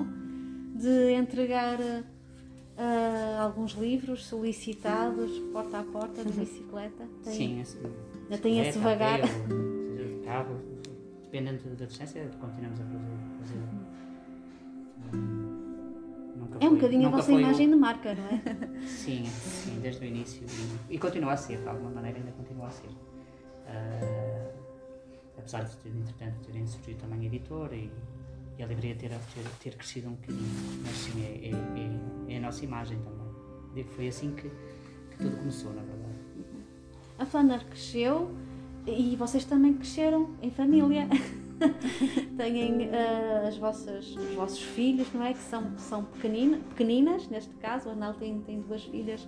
de 0.74 1.12
entregar 1.12 1.78
uh, 1.80 3.40
alguns 3.40 3.72
livros 3.72 4.26
solicitados 4.26 5.30
porta 5.52 5.80
a 5.80 5.82
porta 5.82 6.24
de 6.24 6.32
bicicleta? 6.32 7.04
Tem, 7.24 7.32
Sim, 7.32 7.60
assim, 7.60 7.78
ainda 8.24 8.38
tem 8.38 8.60
esse 8.60 8.78
vagar. 8.78 9.20
Carro, 10.24 10.56
dependendo 11.22 11.62
da 11.76 11.84
distância, 11.86 12.28
continuamos 12.40 12.80
a 12.80 12.84
fazer. 12.84 12.98
fazer. 13.40 13.85
Nunca 16.56 16.66
é 16.66 16.68
um 16.68 16.74
bocadinho 16.74 17.06
a 17.08 17.10
vossa 17.10 17.32
imagem 17.32 17.66
o... 17.68 17.70
de 17.70 17.76
marca, 17.76 18.14
não 18.14 18.24
é? 18.24 18.40
sim, 18.86 19.24
sim, 19.26 19.78
desde 19.80 20.04
o 20.04 20.08
início. 20.08 20.44
E, 20.88 20.94
e 20.94 20.98
continua 20.98 21.32
a 21.32 21.36
ser, 21.36 21.58
de 21.58 21.68
alguma 21.68 21.90
maneira 21.90 22.18
ainda 22.18 22.32
continua 22.32 22.66
a 22.66 22.70
ser. 22.70 22.88
Uh, 22.88 24.52
apesar 25.38 25.64
de 25.64 25.76
ter, 25.76 25.90
entretanto, 25.90 26.46
terem 26.46 26.66
surgido 26.66 27.00
também 27.00 27.20
a 27.20 27.24
editora 27.24 27.74
e, 27.74 27.90
e 28.58 28.62
a 28.62 28.66
livraria 28.66 28.94
ter, 28.96 29.10
ter, 29.10 29.44
ter, 29.60 29.76
crescido 29.76 30.08
um 30.08 30.12
bocadinho, 30.12 30.48
mas 30.82 30.96
sim, 30.96 31.22
é, 31.22 31.48
é, 31.48 32.32
é, 32.32 32.34
é 32.34 32.38
a 32.38 32.40
nossa 32.40 32.64
imagem 32.64 32.98
também. 32.98 33.84
Foi 33.84 34.08
assim 34.08 34.34
que, 34.34 34.48
que 35.10 35.18
tudo 35.18 35.36
começou, 35.36 35.72
na 35.74 35.82
verdade. 35.82 36.16
A 37.18 37.26
Flander 37.26 37.64
cresceu 37.66 38.34
e 38.86 39.14
vocês 39.16 39.44
também 39.44 39.74
cresceram 39.74 40.30
em 40.40 40.50
família. 40.50 41.06
Têm 42.36 42.88
uh, 42.88 43.48
as 43.48 43.56
vossas, 43.56 44.14
os 44.16 44.34
vossos 44.34 44.62
filhos, 44.62 45.12
não 45.12 45.24
é? 45.24 45.32
Que 45.32 45.40
são, 45.40 45.78
são 45.78 46.04
pequenina, 46.04 46.58
pequeninas, 46.70 47.28
neste 47.28 47.54
caso. 47.56 47.88
O 47.88 47.92
Arnal 47.92 48.14
tem, 48.14 48.40
tem 48.40 48.60
duas 48.60 48.84
filhas 48.84 49.26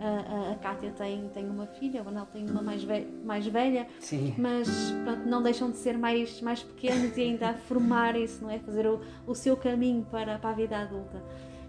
a, 0.00 0.52
a 0.52 0.54
Kátia 0.56 0.90
tem, 0.92 1.28
tem 1.28 1.48
uma 1.48 1.66
filha, 1.66 2.02
o 2.02 2.08
Anel 2.08 2.26
tem 2.26 2.48
uma 2.48 2.62
mais, 2.62 2.82
ve 2.82 3.06
mais 3.22 3.46
velha, 3.46 3.86
Sim. 4.00 4.34
mas 4.38 4.68
pronto, 5.04 5.28
não 5.28 5.42
deixam 5.42 5.70
de 5.70 5.76
ser 5.76 5.98
mais, 5.98 6.40
mais 6.40 6.62
pequenos 6.62 7.16
e 7.16 7.20
ainda 7.20 7.50
a 7.50 7.54
formarem-se, 7.54 8.42
não 8.42 8.50
é? 8.50 8.58
Fazer 8.58 8.86
o, 8.86 9.00
o 9.26 9.34
seu 9.34 9.56
caminho 9.56 10.04
para, 10.10 10.38
para 10.38 10.50
a 10.50 10.54
vida 10.54 10.78
adulta. 10.78 11.22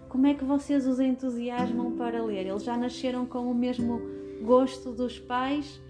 Como 0.08 0.26
é 0.26 0.34
que 0.34 0.44
vocês 0.44 0.86
os 0.86 0.98
entusiasmam 0.98 1.92
para 1.92 2.22
ler? 2.24 2.46
Eles 2.46 2.64
já 2.64 2.76
nasceram 2.76 3.26
com 3.26 3.50
o 3.50 3.54
mesmo 3.54 4.00
gosto 4.42 4.92
dos 4.92 5.18
pais? 5.18 5.80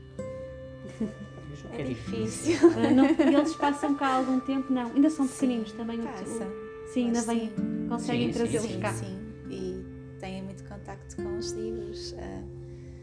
É 1.73 1.83
difícil. 1.83 2.59
Ah, 2.77 2.91
não, 2.91 3.07
eles 3.39 3.55
passam 3.57 3.95
cá 3.95 4.17
algum 4.17 4.41
tempo, 4.41 4.73
não. 4.73 4.93
Ainda 4.93 5.09
são 5.11 5.27
pequeninos 5.27 5.71
sim, 5.71 5.77
também. 5.77 6.01
Passa. 6.03 6.47
Sim, 6.93 7.07
ainda 7.07 7.23
vêm, 7.23 7.53
conseguem 7.89 8.33
trazê-los 8.33 8.77
cá. 8.77 8.93
Sim, 8.93 9.19
e 9.49 9.85
têm 10.21 10.43
muito 10.43 10.63
contacto 10.65 11.17
com 11.17 11.39
os 11.39 11.53
livros. 11.53 12.13
Uh, 12.13 12.45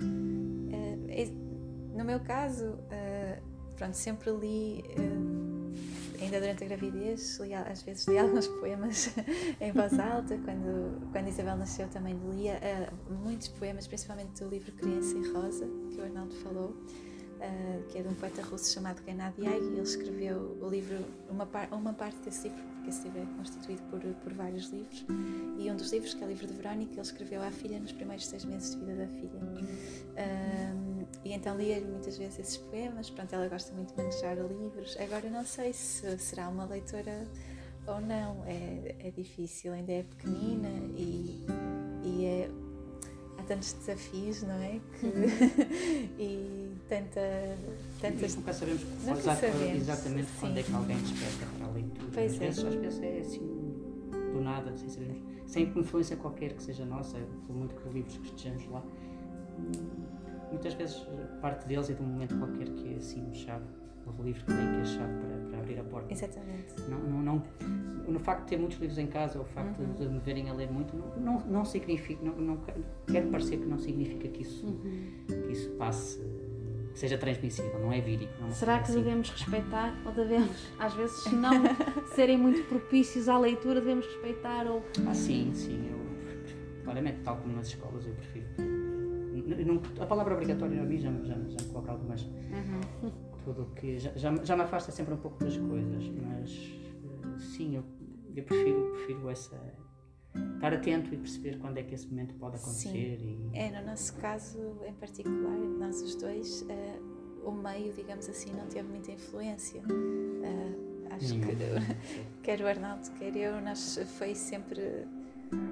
uh, 0.03 1.97
no 1.97 2.05
meu 2.05 2.19
caso, 2.19 2.65
uh, 2.65 3.41
pronto, 3.75 3.95
sempre 3.95 4.29
li, 4.31 4.83
ainda 6.21 6.39
durante 6.39 6.63
a 6.63 6.67
gravidez, 6.67 7.39
li, 7.39 7.53
às 7.55 7.81
vezes 7.81 8.07
li 8.07 8.17
alguns 8.19 8.47
poemas 8.47 9.09
em 9.59 9.71
voz 9.71 9.97
alta. 9.97 10.37
Quando, 10.37 11.11
quando 11.11 11.27
Isabel 11.27 11.57
nasceu, 11.57 11.87
também 11.87 12.15
lia 12.31 12.59
muitos 13.09 13.47
poemas, 13.47 13.87
principalmente 13.87 14.43
do 14.43 14.49
livro 14.49 14.71
Criança 14.73 15.17
e 15.17 15.31
Rosa, 15.31 15.67
que 15.89 15.99
o 15.99 16.03
Arnaldo 16.03 16.35
falou 16.35 16.75
uh, 17.39 17.83
que 17.87 17.97
é 17.97 18.01
de 18.01 18.07
um 18.07 18.13
poeta 18.13 18.41
russo 18.43 18.73
chamado 18.73 19.01
Gennady 19.03 19.47
Aig, 19.47 19.63
e 19.63 19.67
ele 19.67 19.81
escreveu 19.81 20.57
o 20.61 20.69
livro, 20.69 20.97
uma, 21.29 21.45
par, 21.45 21.67
uma 21.71 21.93
parte 21.93 22.17
desse 22.19 22.49
livro, 22.49 22.63
porque 22.75 22.89
esse 22.89 23.03
livro 23.03 23.21
é 23.21 23.37
constituído 23.37 23.81
por, 23.83 23.99
por 23.99 24.33
vários 24.33 24.69
livros, 24.69 25.05
e 25.57 25.71
um 25.71 25.75
dos 25.75 25.91
livros, 25.91 26.13
que 26.13 26.23
é 26.23 26.25
o 26.25 26.29
livro 26.29 26.47
de 26.47 26.53
Verónica, 26.53 26.93
ele 26.93 27.01
escreveu 27.01 27.41
à 27.41 27.51
filha 27.51 27.79
nos 27.79 27.91
primeiros 27.91 28.27
seis 28.27 28.45
meses 28.45 28.75
de 28.75 28.85
vida 28.85 28.95
da 28.95 29.07
filha. 29.07 29.29
Uh, 29.39 31.07
e 31.23 31.33
então 31.33 31.57
lia-lhe 31.57 31.85
muitas 31.85 32.17
vezes 32.17 32.39
esses 32.39 32.57
poemas, 32.57 33.09
pronto, 33.09 33.33
ela 33.33 33.47
gosta 33.47 33.73
muito 33.73 33.93
de 33.93 33.97
manejar 33.97 34.35
livros. 34.37 34.97
Agora 34.99 35.25
eu 35.25 35.31
não 35.31 35.45
sei 35.45 35.73
se 35.73 36.17
será 36.17 36.47
uma 36.49 36.65
leitora 36.65 37.27
ou 37.87 37.99
não, 37.99 38.43
é, 38.45 38.95
é 38.99 39.11
difícil, 39.11 39.73
ainda 39.73 39.91
é 39.91 40.03
pequenina 40.03 40.69
e, 40.95 41.45
e 42.03 42.25
é 42.25 42.51
tantos 43.49 43.73
desafios, 43.73 44.43
não 44.43 44.61
é? 44.61 44.79
Que, 44.99 45.05
uhum. 45.07 46.13
e 46.19 46.71
tanta, 46.87 47.19
tantas. 47.99 48.35
Nunca 48.35 48.53
sabemos, 48.53 48.83
nunca 49.03 49.21
sabemos 49.21 49.75
exatamente 49.75 50.27
sim. 50.27 50.37
quando 50.39 50.57
é 50.59 50.63
que 50.63 50.73
alguém 50.73 50.97
desperta 50.97 51.45
para 51.57 51.65
a 51.65 51.71
leitura. 51.71 52.07
Pois 52.13 52.31
às, 52.31 52.37
é. 52.37 52.45
vezes, 52.45 52.63
às 52.63 52.75
vezes 52.75 53.01
é 53.01 53.19
assim, 53.19 53.39
do 54.31 54.41
nada, 54.41 54.77
sem 54.77 54.87
sabermos, 54.87 55.23
sem 55.47 55.63
influência 55.63 56.15
qualquer 56.15 56.53
que 56.53 56.61
seja 56.61 56.85
nossa, 56.85 57.17
por 57.47 57.55
muito 57.55 57.73
que 57.73 57.89
livros 57.89 58.17
que 58.17 58.27
estejamos 58.27 58.67
lá. 58.67 58.83
Muitas 60.51 60.75
vezes 60.75 61.07
parte 61.41 61.67
deles 61.67 61.89
é 61.89 61.93
de 61.93 62.01
um 62.03 62.05
momento 62.05 62.37
qualquer 62.37 62.69
que 62.69 62.93
é 62.93 62.97
assim, 62.97 63.33
chave 63.33 63.65
o 64.19 64.23
livro 64.23 64.43
que 64.45 64.53
tem 64.53 64.57
que 64.57 64.77
é 64.77 64.81
a 64.81 64.85
chave 64.85 65.13
para, 65.13 65.49
para 65.49 65.59
abrir 65.59 65.79
a 65.79 65.83
porta. 65.83 66.13
Exatamente. 66.13 66.75
Não, 66.89 66.99
não, 66.99 67.21
não, 67.21 67.43
no 68.07 68.19
facto 68.19 68.43
de 68.43 68.47
ter 68.47 68.57
muitos 68.57 68.77
livros 68.79 68.97
em 68.97 69.07
casa, 69.07 69.39
o 69.39 69.45
facto 69.45 69.79
uhum. 69.79 69.93
de 69.93 70.07
me 70.07 70.19
verem 70.19 70.49
a 70.49 70.53
ler 70.53 70.71
muito, 70.71 70.95
não, 71.17 71.39
não, 71.41 71.65
significa, 71.65 72.23
não, 72.23 72.35
não 72.35 72.57
quero 73.07 73.29
parecer 73.29 73.57
que 73.57 73.65
não 73.65 73.77
significa 73.77 74.27
que 74.27 74.41
isso, 74.41 74.65
uhum. 74.65 75.11
que 75.27 75.51
isso 75.51 75.69
passe, 75.71 76.19
que 76.91 76.99
seja 76.99 77.17
transmissível, 77.17 77.79
não 77.79 77.93
é 77.93 78.01
vírico. 78.01 78.33
Não 78.41 78.51
Será 78.51 78.77
que 78.77 78.91
assim. 78.91 78.95
devemos 78.95 79.29
respeitar 79.29 79.95
ou 80.05 80.11
devemos, 80.11 80.67
às 80.79 80.93
vezes, 80.93 81.31
não 81.31 81.51
serem 82.15 82.37
muito 82.37 82.67
propícios 82.67 83.29
à 83.29 83.37
leitura, 83.37 83.79
devemos 83.79 84.05
respeitar 84.05 84.65
ou... 84.67 84.83
Ah, 85.07 85.13
sim, 85.13 85.51
sim, 85.53 85.89
eu, 85.89 86.83
claramente, 86.83 87.19
tal 87.23 87.37
como 87.37 87.55
nas 87.55 87.67
escolas, 87.67 88.05
eu 88.05 88.13
prefiro 88.13 88.47
não, 89.65 89.81
a 89.99 90.05
palavra 90.05 90.35
obrigatória 90.35 90.79
a 90.79 90.85
mim 90.85 90.97
já, 90.97 91.11
já, 91.23 91.33
já 91.33 91.63
me 91.63 91.71
coloca 91.71 91.91
algumas, 91.91 92.21
uhum 92.21 93.28
tudo 93.43 93.65
que 93.75 93.99
já, 93.99 94.11
já, 94.15 94.35
já 94.43 94.55
me 94.55 94.63
afasta 94.63 94.91
sempre 94.91 95.13
um 95.13 95.17
pouco 95.17 95.43
das 95.43 95.57
coisas, 95.57 96.09
mas 96.09 96.51
eh, 96.51 97.39
sim, 97.39 97.75
eu, 97.75 97.83
eu 98.35 98.43
prefiro, 98.43 98.91
prefiro 98.93 99.29
essa 99.29 99.59
estar 100.55 100.73
atento 100.73 101.13
e 101.13 101.17
perceber 101.17 101.57
quando 101.59 101.77
é 101.77 101.83
que 101.83 101.95
esse 101.95 102.07
momento 102.07 102.35
pode 102.35 102.57
acontecer. 102.57 103.17
Sim. 103.17 103.51
E... 103.53 103.57
É, 103.57 103.79
no 103.79 103.87
nosso 103.87 104.15
caso 104.17 104.59
em 104.85 104.93
particular, 104.93 105.57
nós 105.57 106.01
os 106.01 106.15
dois, 106.15 106.61
uh, 106.63 107.47
o 107.47 107.51
meio, 107.51 107.93
digamos 107.93 108.27
assim, 108.29 108.51
não 108.53 108.67
teve 108.67 108.87
muita 108.87 109.11
influência. 109.11 109.81
Uh, 109.81 111.13
acho 111.13 111.33
que 111.39 111.55
quer 112.43 112.61
o 112.61 112.67
Arnaldo, 112.67 113.09
quer 113.17 113.35
eu, 113.35 113.61
nós 113.61 113.99
foi 114.17 114.35
sempre 114.35 115.07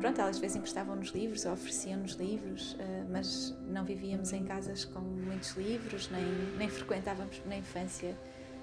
pronto, 0.01 0.21
às 0.21 0.39
vezes 0.39 0.57
emprestavam-nos 0.57 1.09
livros 1.09 1.45
ou 1.45 1.53
ofereciam-nos 1.53 2.13
livros, 2.13 2.73
uh, 2.73 2.77
mas 3.09 3.55
não 3.67 3.85
vivíamos 3.85 4.33
em 4.33 4.43
casas 4.43 4.85
com 4.85 4.99
muitos 4.99 5.51
livros, 5.51 6.09
nem, 6.09 6.23
nem 6.57 6.69
frequentávamos 6.69 7.41
na 7.45 7.57
infância 7.57 8.17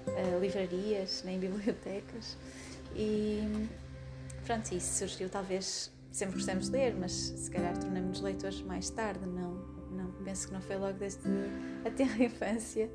uh, 0.07 0.39
livrarias, 0.39 1.23
nem 1.25 1.39
bibliotecas. 1.39 2.37
E 2.95 3.67
pronto, 4.45 4.71
isso 4.73 4.99
surgiu 4.99 5.29
talvez, 5.29 5.91
sempre 6.11 6.35
gostamos 6.35 6.69
de 6.69 6.71
ler, 6.71 6.95
mas 6.95 7.11
se 7.11 7.49
calhar 7.51 7.77
tornamos-nos 7.77 8.21
leitores 8.21 8.61
mais 8.61 8.89
tarde, 8.89 9.25
não, 9.25 9.53
não, 9.91 10.11
penso 10.23 10.47
que 10.47 10.53
não 10.53 10.61
foi 10.61 10.77
logo 10.77 10.97
desde 10.97 11.21
até 11.85 12.03
a 12.03 12.17
infância. 12.23 12.89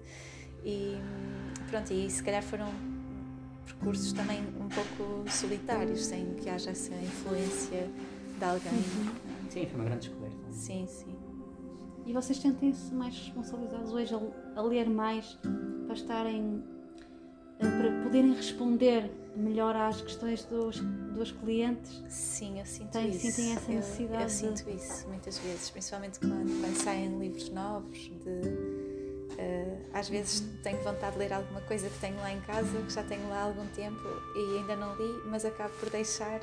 E 0.65 0.97
pronto, 1.71 1.93
e 1.93 2.11
se 2.11 2.23
calhar 2.23 2.43
foram 2.43 2.69
percursos 3.73 4.13
também 4.13 4.41
um 4.59 4.69
pouco 4.69 5.31
solitários, 5.31 6.05
sem 6.05 6.35
que 6.35 6.49
haja 6.49 6.71
essa 6.71 6.95
influência 6.95 7.89
de 8.39 8.45
alguém. 8.45 8.73
Uhum. 8.73 9.31
Sim, 9.51 9.67
foi 9.67 9.75
uma 9.75 9.85
grande 9.85 10.09
descoberta. 10.09 10.53
Sim, 10.53 10.87
sim. 10.87 11.17
E 12.07 12.13
vocês 12.13 12.39
sentem-se 12.39 12.93
mais 12.95 13.15
responsabilizados 13.15 13.93
hoje 13.93 14.15
a, 14.15 14.61
a, 14.61 14.63
ler 14.63 14.89
mais 14.89 15.39
para 15.87 15.95
estarem 15.95 16.63
eh, 17.59 17.69
para 17.69 18.03
poderem 18.03 18.33
responder 18.35 19.11
melhor 19.37 19.77
às 19.77 20.01
questões 20.01 20.45
dos, 20.45 20.81
dos 21.15 21.31
clientes? 21.31 22.03
Sim, 22.09 22.59
eu 22.59 22.67
sinto 22.67 22.91
Tem, 22.91 23.11
isso. 23.11 23.31
Sentem 23.31 23.53
essa 23.53 23.73
necessidade? 23.73 24.15
Eu, 24.15 24.21
eu 24.23 24.29
sinto 24.29 24.71
isso 24.71 25.09
muitas 25.09 25.39
vezes, 25.39 25.71
principalmente 25.71 26.19
quando, 26.19 26.61
quando 26.61 26.77
saem 26.77 27.19
livros 27.19 27.49
novos 27.51 27.99
de 27.99 28.80
às 29.93 30.09
vezes 30.09 30.43
tenho 30.63 30.83
vontade 30.83 31.13
de 31.13 31.19
ler 31.19 31.33
alguma 31.33 31.61
coisa 31.63 31.89
que 31.89 31.99
tenho 31.99 32.17
lá 32.17 32.33
em 32.33 32.41
casa, 32.41 32.83
que 32.83 32.93
já 32.93 33.03
tenho 33.03 33.29
lá 33.29 33.39
há 33.39 33.43
algum 33.43 33.67
tempo 33.69 34.01
e 34.35 34.59
ainda 34.59 34.77
não 34.77 34.95
li, 34.97 35.23
mas 35.27 35.45
acabo 35.45 35.73
por 35.79 35.91
deixar 35.91 36.41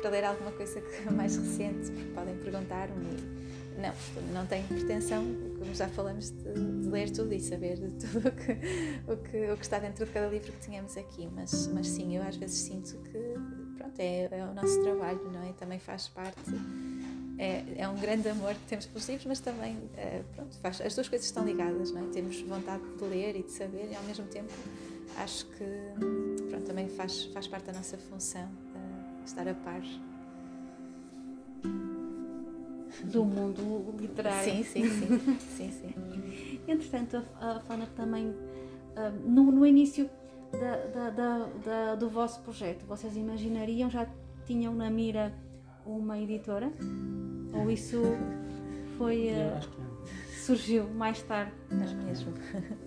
para 0.00 0.10
ler 0.10 0.24
alguma 0.24 0.52
coisa 0.52 0.80
que 0.80 1.08
é 1.08 1.10
mais 1.10 1.36
recente, 1.36 1.90
porque 1.90 2.10
podem 2.14 2.36
perguntar-me. 2.36 3.38
Não, 3.78 3.94
não 4.34 4.44
tenho 4.44 4.66
pretensão, 4.66 5.24
como 5.56 5.72
já 5.72 5.88
falamos, 5.88 6.30
de, 6.30 6.52
de, 6.52 6.88
ler 6.88 7.10
tudo 7.10 7.32
e 7.32 7.38
saber 7.38 7.76
de 7.76 8.06
tudo 8.06 8.28
o 8.28 8.32
que, 8.32 8.52
o, 9.12 9.16
que, 9.16 9.52
o 9.52 9.56
que 9.56 9.62
está 9.62 9.78
dentro 9.78 10.04
de 10.04 10.10
cada 10.10 10.26
livro 10.26 10.50
que 10.50 10.58
tínhamos 10.58 10.96
aqui, 10.96 11.28
mas, 11.32 11.68
mas 11.68 11.86
sim, 11.86 12.16
eu 12.16 12.22
às 12.24 12.34
vezes 12.34 12.58
sinto 12.58 12.98
que 13.04 13.18
pronto, 13.76 14.00
é, 14.00 14.28
é 14.32 14.44
o 14.44 14.52
nosso 14.52 14.82
trabalho, 14.82 15.30
não 15.30 15.48
é? 15.48 15.52
Também 15.52 15.78
faz 15.78 16.08
parte 16.08 16.50
é, 17.38 17.64
é 17.76 17.88
um 17.88 17.96
grande 17.96 18.28
amor 18.28 18.54
que 18.54 18.66
temos 18.66 18.86
pelos 18.86 19.08
livros, 19.08 19.26
mas 19.26 19.38
também, 19.38 19.78
é, 19.96 20.22
pronto, 20.34 20.56
faz, 20.58 20.80
as 20.80 20.94
duas 20.94 21.08
coisas 21.08 21.26
estão 21.26 21.44
ligadas, 21.44 21.92
não 21.92 22.02
é? 22.02 22.10
Temos 22.10 22.40
vontade 22.42 22.82
de 22.82 23.04
ler 23.04 23.36
e 23.36 23.44
de 23.44 23.52
saber, 23.52 23.88
e 23.92 23.94
ao 23.94 24.02
mesmo 24.02 24.26
tempo 24.26 24.52
acho 25.16 25.46
que, 25.46 25.64
pronto, 26.48 26.64
também 26.66 26.88
faz, 26.88 27.24
faz 27.26 27.46
parte 27.46 27.66
da 27.66 27.72
nossa 27.74 27.96
função 27.96 28.44
uh, 28.44 29.24
estar 29.24 29.46
a 29.46 29.54
par. 29.54 29.80
Do 33.04 33.24
mundo 33.24 33.94
literário. 33.96 34.44
Sim, 34.44 34.64
sim, 34.64 34.88
sim. 34.88 35.38
sim, 35.56 35.70
sim. 35.70 36.60
Entretanto, 36.66 37.22
a, 37.40 37.52
a 37.52 37.60
Fana 37.60 37.86
também, 37.94 38.26
uh, 38.30 39.10
no, 39.24 39.52
no, 39.52 39.64
início 39.64 40.10
da, 40.50 41.10
da, 41.10 41.48
da, 41.64 41.94
do 41.94 42.08
vosso 42.08 42.40
projeto, 42.40 42.84
vocês 42.84 43.16
imaginariam, 43.16 43.88
já 43.88 44.08
tinham 44.44 44.74
na 44.74 44.90
mira 44.90 45.32
uma 45.96 46.18
editora? 46.18 46.70
Ou 47.52 47.70
isso 47.70 48.02
foi. 48.96 49.28
Uh, 49.28 49.56
acho 49.56 49.68
que 49.68 49.80
não. 49.80 49.88
Surgiu 50.44 50.88
mais 50.88 51.22
tarde? 51.22 51.52
Não 51.70 52.04
mesmo. 52.04 52.32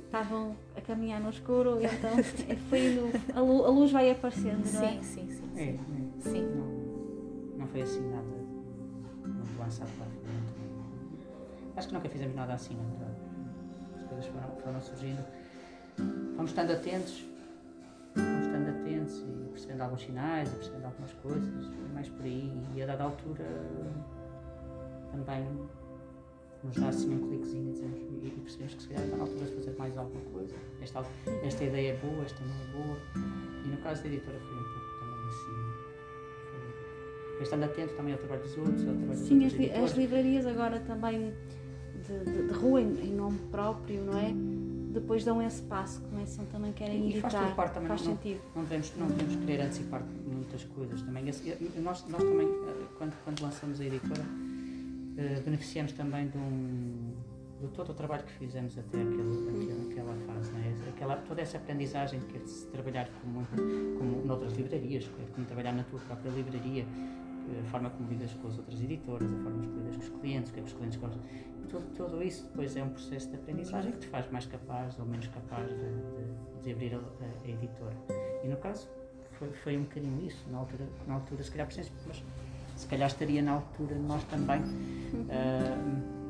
Estavam 0.05 0.55
a 0.75 0.81
caminhar 0.81 1.21
no 1.21 1.29
escuro, 1.29 1.77
então 1.79 2.11
foi 2.69 2.87
indo, 2.87 3.11
a, 3.35 3.39
luz, 3.39 3.65
a 3.65 3.69
luz 3.69 3.91
vai 3.91 4.09
aparecendo, 4.09 4.65
sim, 4.65 4.77
não 4.77 4.83
é? 4.83 4.91
Sim, 4.91 5.03
sim, 5.03 5.29
sim. 5.29 5.49
É, 5.55 5.63
é. 5.63 5.77
sim. 6.19 6.41
Não, 6.43 7.57
não 7.59 7.67
foi 7.67 7.81
assim 7.83 8.01
nada 8.09 8.23
muito 8.23 9.59
lançado 9.59 9.89
para 9.97 10.05
frente. 10.07 10.21
Acho 11.75 11.87
que 11.87 11.93
nunca 11.93 12.09
fizemos 12.09 12.35
nada 12.35 12.53
assim, 12.53 12.75
na 12.75 12.83
verdade. 12.83 13.17
As 13.95 14.03
coisas 14.03 14.25
foram, 14.25 14.55
foram 14.57 14.81
surgindo. 14.81 15.25
Fomos 16.35 16.51
estando 16.51 16.71
atentos, 16.71 17.23
atentos 18.91 19.19
e 19.19 19.49
percebendo 19.49 19.81
alguns 19.81 20.01
sinais 20.01 20.51
e 20.51 20.55
percebendo 20.55 20.85
algumas 20.85 21.13
coisas, 21.13 21.71
mais 21.93 22.09
por 22.09 22.25
aí. 22.25 22.51
E 22.75 22.81
a 22.81 22.85
dada 22.85 23.03
altura 23.03 23.45
também 25.11 25.47
nos 26.63 26.75
dá 26.75 26.89
assim 26.89 27.13
um 27.13 27.27
cliquezinho 27.27 27.73
e, 27.73 28.27
e 28.27 28.41
percebemos 28.41 28.75
que 28.75 28.81
se 28.83 28.87
calhar 28.89 29.03
está 29.03 29.17
na 29.17 29.23
altura 29.23 29.45
de 29.45 29.55
fazer 29.55 29.75
mais 29.77 29.97
alguma 29.97 30.21
coisa. 30.31 30.55
Esta, 30.81 31.05
esta 31.43 31.63
ideia 31.63 31.93
é 31.93 31.97
boa, 31.97 32.23
esta 32.23 32.43
não 32.43 32.53
é 32.53 32.83
boa. 32.83 32.97
E 33.65 33.67
no 33.67 33.77
caso 33.77 34.03
da 34.03 34.09
editora 34.09 34.39
foi 34.39 34.55
um 34.55 34.63
pouco 34.63 34.99
também 34.99 35.27
assim. 35.29 35.81
Foi, 37.33 37.43
estando 37.43 37.63
atento 37.63 37.93
também 37.95 38.13
ao 38.13 38.19
trabalho 38.19 38.41
dos 38.43 38.57
outros, 38.57 38.87
ao 38.87 38.93
trabalho 38.93 39.19
Sim, 39.19 39.39
dos 39.39 39.53
as, 39.53 39.83
as 39.83 39.97
livrarias 39.97 40.45
agora 40.45 40.79
também 40.81 41.33
de, 42.07 42.31
de, 42.31 42.47
de 42.47 42.53
rua 42.53 42.81
em, 42.81 43.07
em, 43.07 43.13
nome 43.13 43.39
próprio, 43.49 44.03
não 44.03 44.17
é? 44.17 44.31
Depois 44.91 45.23
dão 45.23 45.41
esse 45.41 45.61
passo, 45.63 46.01
começam 46.01 46.45
também 46.45 46.73
querem 46.73 47.05
e 47.05 47.09
editar. 47.11 47.29
Faz, 47.29 47.53
parte 47.53 47.73
também, 47.73 47.87
faz 47.87 48.01
não, 48.01 48.15
sentido. 48.15 48.41
Não 48.55 48.63
devemos, 48.63 48.93
não 48.97 49.07
devemos 49.07 49.35
querer 49.37 49.61
antecipar 49.61 50.03
muitas 50.25 50.63
coisas 50.65 51.01
também. 51.01 51.23
Nós, 51.23 52.05
nós 52.07 52.23
também, 52.23 52.47
eh, 52.47 52.85
quando, 52.97 53.13
quando 53.23 53.41
lançamos 53.41 53.79
a 53.79 53.85
editora, 53.85 54.23
Uh, 55.11 55.43
beneficiamos 55.43 55.91
também 55.91 56.29
de, 56.29 56.37
um, 56.37 57.13
de 57.59 57.67
todo 57.73 57.89
o 57.89 57.93
trabalho 57.93 58.23
que 58.23 58.31
fizemos 58.31 58.77
até 58.77 59.01
aquele, 59.01 59.49
aquele, 59.49 59.91
aquela 59.91 60.15
fase, 60.25 60.51
né? 60.53 60.73
aquela, 60.87 61.17
toda 61.17 61.41
essa 61.41 61.57
aprendizagem 61.57 62.21
que 62.21 62.37
é 62.37 62.39
de 62.39 62.49
se 62.49 62.65
trabalhar 62.67 63.09
como, 63.21 63.45
como 63.97 64.25
noutras 64.25 64.53
livrarias, 64.53 65.09
como 65.35 65.45
trabalhar 65.45 65.73
na 65.73 65.83
tua 65.83 65.99
própria 65.99 66.31
livraria, 66.31 66.85
a 67.59 67.63
forma 67.65 67.89
como 67.89 68.09
lidas 68.09 68.33
com 68.33 68.47
as 68.47 68.57
outras 68.57 68.81
editoras, 68.81 69.31
a 69.31 69.37
forma 69.37 69.61
como 69.61 69.77
lidas 69.77 69.95
com 69.95 70.01
os 70.01 70.21
clientes, 70.21 70.51
o 70.51 70.53
que 70.53 70.59
é 70.59 70.63
que 70.63 70.69
os 70.69 70.75
clientes 70.75 70.99
gostam. 70.99 71.21
Tudo, 71.69 71.85
tudo 71.95 72.23
isso 72.23 72.45
depois 72.47 72.75
é 72.75 72.83
um 72.83 72.89
processo 72.89 73.29
de 73.29 73.35
aprendizagem 73.35 73.91
que 73.93 73.99
te 73.99 74.07
faz 74.07 74.29
mais 74.29 74.45
capaz 74.45 74.99
ou 74.99 75.05
menos 75.05 75.27
capaz 75.27 75.69
de, 75.69 75.75
de, 75.75 76.63
de 76.63 76.71
abrir 76.71 76.95
a, 76.95 76.97
a, 76.97 77.01
a, 77.45 77.47
editora. 77.47 77.95
E 78.43 78.47
no 78.47 78.57
caso, 78.57 78.89
foi, 79.33 79.49
foi 79.51 79.77
um 79.77 79.83
bocadinho 79.83 80.25
isso, 80.25 80.49
na 80.49 80.57
altura, 80.57 80.87
na 81.07 81.13
altura 81.15 81.43
se 81.43 81.51
calhar, 81.51 81.67
mas 82.07 82.23
se 82.75 82.87
calhar 82.87 83.07
estaria 83.07 83.41
na 83.41 83.53
altura 83.53 83.95
nós 83.95 84.23
também. 84.25 84.61
Uh, 84.61 86.21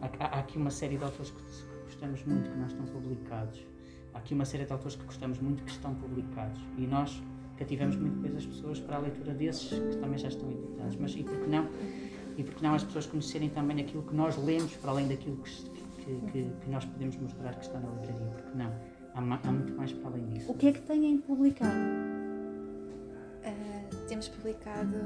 há, 0.00 0.24
há, 0.24 0.40
aqui 0.40 0.58
uma 0.58 0.70
série 0.70 0.96
de 0.96 1.04
autores 1.04 1.30
que 1.30 1.42
gostamos 1.84 2.24
muito 2.24 2.50
que 2.50 2.56
não 2.56 2.66
estão 2.66 2.86
publicados. 2.86 3.64
Há 4.12 4.18
aqui 4.18 4.34
uma 4.34 4.44
série 4.44 4.64
de 4.64 4.72
autores 4.72 4.96
que 4.96 5.04
gostamos 5.04 5.38
muito 5.40 5.62
que 5.62 5.70
estão 5.70 5.94
publicados. 5.94 6.60
E 6.78 6.86
nós 6.86 7.22
cativamos 7.56 7.96
muito 7.96 8.16
depois 8.20 8.36
as 8.36 8.46
pessoas 8.46 8.80
para 8.80 8.96
a 8.96 8.98
leitura 9.00 9.34
desses 9.34 9.68
que 9.68 9.96
também 9.96 10.18
já 10.18 10.28
estão 10.28 10.50
editados. 10.50 10.96
Mas 10.96 11.14
e 11.14 11.22
por 11.22 11.38
que 11.38 11.48
não? 11.48 11.68
E 12.36 12.42
por 12.42 12.54
que 12.54 12.62
não 12.62 12.74
as 12.74 12.84
pessoas 12.84 13.06
conhecerem 13.06 13.48
também 13.48 13.80
aquilo 13.80 14.02
que 14.02 14.14
nós 14.14 14.36
lemos, 14.36 14.76
para 14.76 14.90
além 14.90 15.08
daquilo 15.08 15.36
que, 15.36 15.50
que, 16.04 16.32
que, 16.32 16.50
que 16.60 16.70
nós 16.70 16.84
podemos 16.84 17.16
mostrar 17.16 17.54
que 17.54 17.64
está 17.64 17.78
na 17.78 17.88
livraria? 17.90 18.26
Porque 18.26 18.58
não? 18.58 18.72
Há, 19.14 19.18
há, 19.48 19.52
muito 19.52 19.74
mais 19.74 19.92
para 19.92 20.10
além 20.10 20.26
disso. 20.26 20.50
O 20.50 20.54
que 20.54 20.68
é 20.68 20.72
que 20.72 20.80
têm 20.82 21.18
publicado? 21.18 21.72
Uh, 23.44 24.06
temos 24.08 24.28
publicado 24.28 24.96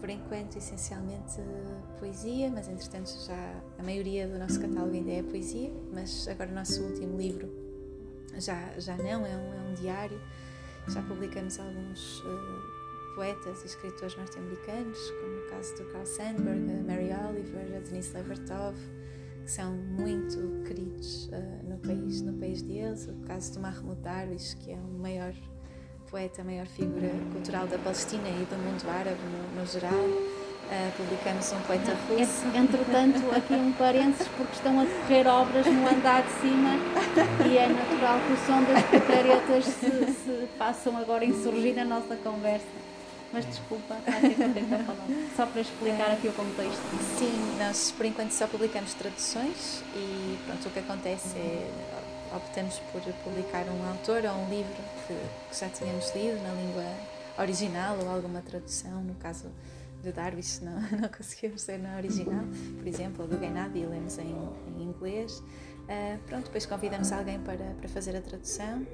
por 0.00 0.08
enquanto, 0.08 0.56
essencialmente 0.56 1.40
poesia, 1.98 2.50
mas 2.50 2.68
entretanto 2.68 3.10
já 3.26 3.62
a 3.78 3.82
maioria 3.82 4.26
do 4.26 4.38
nosso 4.38 4.58
catálogo 4.58 4.94
ainda 4.94 5.10
é 5.12 5.22
poesia, 5.22 5.70
mas 5.92 6.26
agora 6.26 6.50
o 6.50 6.54
nosso 6.54 6.82
último 6.82 7.18
livro 7.18 7.50
já, 8.38 8.72
já 8.78 8.96
não, 8.96 9.26
é 9.26 9.36
um, 9.36 9.54
é 9.54 9.70
um 9.70 9.74
diário. 9.74 10.20
Já 10.92 11.00
publicamos 11.02 11.60
alguns 11.60 12.20
uh, 12.20 13.14
poetas 13.14 13.62
e 13.62 13.66
escritores 13.66 14.16
norte-americanos, 14.16 14.98
como 15.20 15.36
o 15.36 15.50
caso 15.50 15.76
do 15.76 15.84
Carl 15.92 16.04
Sandburg, 16.04 16.68
a 16.68 16.82
Mary 16.82 17.10
Oliver, 17.28 17.76
a 17.76 17.80
Denise 17.80 18.12
Levertov, 18.12 18.74
que 19.44 19.50
são 19.50 19.72
muito 19.72 20.64
queridos 20.66 21.26
uh, 21.28 21.68
no, 21.68 21.78
país, 21.78 22.22
no 22.22 22.32
país 22.32 22.62
deles. 22.62 23.06
O 23.06 23.14
caso 23.24 23.54
do 23.54 23.60
Mahmoud 23.60 24.00
Darwish, 24.00 24.54
que 24.54 24.72
é 24.72 24.76
o 24.76 24.98
maior 24.98 25.32
poeta, 26.10 26.42
a 26.42 26.44
maior 26.44 26.66
figura 26.66 27.10
cultural 27.32 27.68
da 27.68 27.78
Palestina 27.78 28.28
e 28.28 28.44
do 28.46 28.56
mundo 28.56 28.90
árabe 28.90 29.20
no, 29.22 29.60
no 29.60 29.66
geral. 29.66 30.29
Uh, 30.70 30.92
publicamos 30.96 31.52
um 31.52 31.60
poeta 31.62 31.96
russo. 32.08 32.46
Entretanto, 32.54 33.36
aqui 33.36 33.54
um 33.54 33.72
parênteses, 33.72 34.28
porque 34.36 34.52
estão 34.54 34.78
a 34.78 34.84
decorrer 34.84 35.26
obras 35.26 35.66
no 35.66 35.88
andar 35.88 36.22
de 36.22 36.30
cima 36.40 36.78
e 37.44 37.58
é 37.58 37.66
natural 37.66 38.20
que 38.20 38.32
o 38.32 38.36
som 38.46 38.62
das 38.62 38.84
picaretas 38.84 39.64
se, 39.64 40.12
se 40.12 40.48
façam 40.56 40.96
agora 40.96 41.24
insurgir 41.24 41.74
na 41.74 41.84
nossa 41.84 42.14
conversa. 42.14 42.66
Mas 43.32 43.44
desculpa, 43.46 43.96
Só 45.36 45.46
para 45.46 45.60
explicar 45.60 46.12
aqui 46.12 46.28
o 46.28 46.32
contexto. 46.32 46.82
Sim, 47.18 47.56
nós 47.58 47.92
por 47.96 48.06
enquanto 48.06 48.30
só 48.30 48.46
publicamos 48.46 48.94
traduções 48.94 49.82
e 49.94 50.38
pronto, 50.46 50.68
o 50.68 50.70
que 50.70 50.78
acontece 50.78 51.36
é 51.36 51.68
optamos 52.34 52.80
por 52.92 53.00
publicar 53.24 53.64
um 53.66 53.88
autor 53.88 54.22
ou 54.24 54.44
um 54.44 54.48
livro 54.48 54.72
que, 55.06 55.14
que, 55.50 55.58
já 55.58 55.68
tínhamos 55.68 56.14
lido 56.14 56.40
na 56.42 56.52
língua 56.54 56.84
original 57.38 57.96
ou 58.00 58.08
alguma 58.08 58.40
tradução, 58.40 59.02
no 59.02 59.14
caso 59.14 59.46
de 60.02 60.12
Darwish 60.12 60.60
não, 60.62 60.80
não 61.00 61.08
conseguimos 61.08 61.66
ler 61.66 61.78
na 61.78 61.96
original, 61.96 62.44
por 62.78 62.86
exemplo, 62.86 63.26
do 63.26 63.38
Gainabi 63.38 63.84
lemos 63.86 64.18
em, 64.18 64.34
em 64.76 64.82
inglês. 64.82 65.42
Uh, 65.80 66.18
pronto, 66.26 66.44
depois 66.44 66.66
convidamos 66.66 67.10
alguém 67.10 67.40
para, 67.40 67.74
para 67.74 67.88
fazer 67.88 68.16
a 68.16 68.20
tradução 68.20 68.86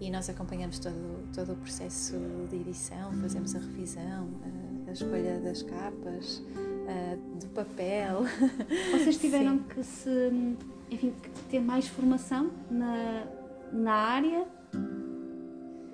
e 0.00 0.10
nós 0.10 0.28
acompanhamos 0.28 0.78
todo, 0.78 1.28
todo 1.32 1.52
o 1.52 1.56
processo 1.56 2.16
de 2.48 2.56
edição, 2.56 3.12
fazemos 3.20 3.54
a 3.54 3.58
revisão, 3.58 4.26
uh, 4.26 4.88
a 4.88 4.92
escolha 4.92 5.38
das 5.38 5.62
capas, 5.62 6.38
uh, 6.38 7.38
do 7.38 7.46
papel. 7.48 8.22
Vocês 8.90 9.16
tiveram 9.18 9.58
Sim. 9.58 9.64
que 9.68 9.84
se 9.84 10.56
enfim, 10.90 11.14
ter 11.48 11.60
mais 11.60 11.86
formação 11.86 12.50
na, 12.70 13.24
na 13.72 13.92
área? 13.92 14.59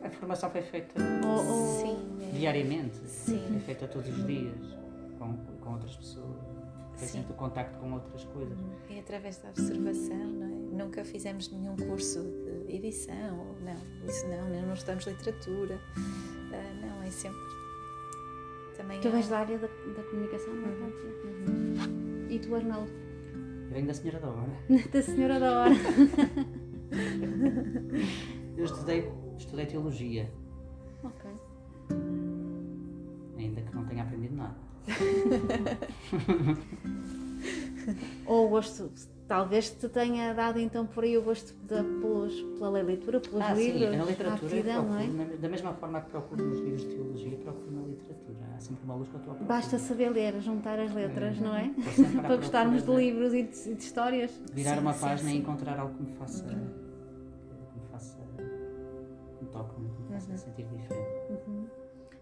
A 0.07 0.11
formação 0.11 0.51
foi 0.51 0.63
feita 0.63 0.95
ou, 1.27 1.45
ou... 1.45 1.81
Sim, 1.81 1.99
diariamente, 2.33 2.97
Sim. 3.09 3.45
foi 3.51 3.59
feita 3.61 3.89
todos 3.89 4.09
os 4.09 4.25
dias 4.25 4.55
com, 5.19 5.37
com 5.61 5.73
outras 5.73 5.97
pessoas. 5.97 6.37
Foi 6.95 7.09
sempre 7.09 7.33
o 7.33 7.35
contacto 7.35 7.77
com 7.81 7.93
outras 7.93 8.23
coisas. 8.25 8.57
E 8.89 9.01
através 9.01 9.39
da 9.39 9.49
observação, 9.49 10.17
não 10.17 10.47
é? 10.47 10.51
Nunca 10.85 11.05
fizemos 11.05 11.51
nenhum 11.51 11.75
curso 11.77 12.23
de 12.67 12.77
edição, 12.77 13.57
não, 13.61 13.75
isso 14.09 14.29
não, 14.29 14.49
não 14.49 14.73
estudamos 14.75 15.05
literatura, 15.07 15.75
uh, 15.75 16.87
não, 16.87 17.03
é 17.03 17.11
sempre. 17.11 17.41
Também 18.77 19.01
tu 19.01 19.11
vens 19.11 19.27
da 19.29 19.41
área 19.41 19.59
da, 19.59 19.67
da 19.67 20.03
comunicação, 20.05 20.55
não 20.55 20.69
é? 20.69 20.71
Uhum. 20.71 20.93
Uhum. 21.81 22.27
E 22.31 22.39
tu, 22.39 22.55
Arnaldo? 22.55 22.93
Venho 23.71 23.89
da 23.89 23.95
Senhora 23.95 24.21
da 24.21 24.29
Hora. 24.29 24.53
da 24.93 25.03
Senhora 25.03 25.41
da 25.41 25.61
Hora. 25.61 25.75
Eu 28.57 28.65
estudei, 28.65 29.13
estudei 29.37 29.67
teologia. 29.67 30.33
Ok. 31.03 31.31
Ainda 33.39 33.61
que 33.61 33.75
não 33.75 33.85
tenha 33.85 34.03
aprendido 34.03 34.35
nada. 34.35 34.57
Ou 38.27 38.47
o 38.47 38.49
gosto, 38.49 38.91
talvez 39.29 39.71
te 39.71 39.89
tenha 39.89 40.33
dado 40.33 40.59
então 40.59 40.87
por 40.87 41.05
aí 41.05 41.17
o 41.17 41.23
gosto 41.23 41.55
de, 41.63 41.83
pelos, 42.01 42.35
pela 42.59 42.83
leitura, 42.83 43.21
pelos 43.21 43.43
ah, 43.43 43.55
livros. 43.55 43.91
Sim, 43.91 43.97
na 43.97 44.05
literatura, 44.05 44.47
aptidão, 44.47 44.85
procuro, 44.85 45.23
é? 45.23 45.37
da 45.37 45.49
mesma 45.49 45.73
forma 45.75 46.01
que 46.01 46.11
procuro 46.11 46.45
nos 46.45 46.59
livros 46.61 46.83
de 46.83 46.89
teologia, 46.89 47.39
procuro 47.39 47.71
na 47.71 47.83
literatura 47.83 48.37
há 48.57 48.61
sempre 48.61 48.85
uma 48.85 48.95
luz 48.95 49.09
que 49.09 49.15
eu 49.15 49.19
estou 49.19 49.35
a 49.35 49.37
procurar. 49.37 49.61
Basta 49.61 49.79
saber 49.79 50.11
ler, 50.11 50.41
juntar 50.41 50.79
as 50.79 50.93
letras, 50.93 51.37
é, 51.37 51.41
não 51.41 51.55
é? 51.55 51.71
Para 52.23 52.37
gostarmos 52.37 52.83
de, 52.83 52.91
de 52.91 52.97
livros 52.97 53.35
e 53.35 53.43
de, 53.43 53.75
de 53.75 53.83
histórias. 53.83 54.31
Virar 54.53 54.75
sim, 54.75 54.81
uma 54.81 54.93
sim, 54.93 55.01
página 55.01 55.33
e 55.33 55.37
encontrar 55.37 55.79
algo 55.79 55.95
que 55.95 56.03
me 56.03 56.13
faça. 56.13 56.45
que 56.45 56.55
me 56.55 56.67
faça. 56.67 56.86
Toque, 59.57 59.75
que 59.75 59.81
me 59.81 60.09
faça 60.09 60.31
uhum. 60.31 60.39
sentir 60.39 60.67
diferente. 60.67 61.33
Uhum. 61.47 61.67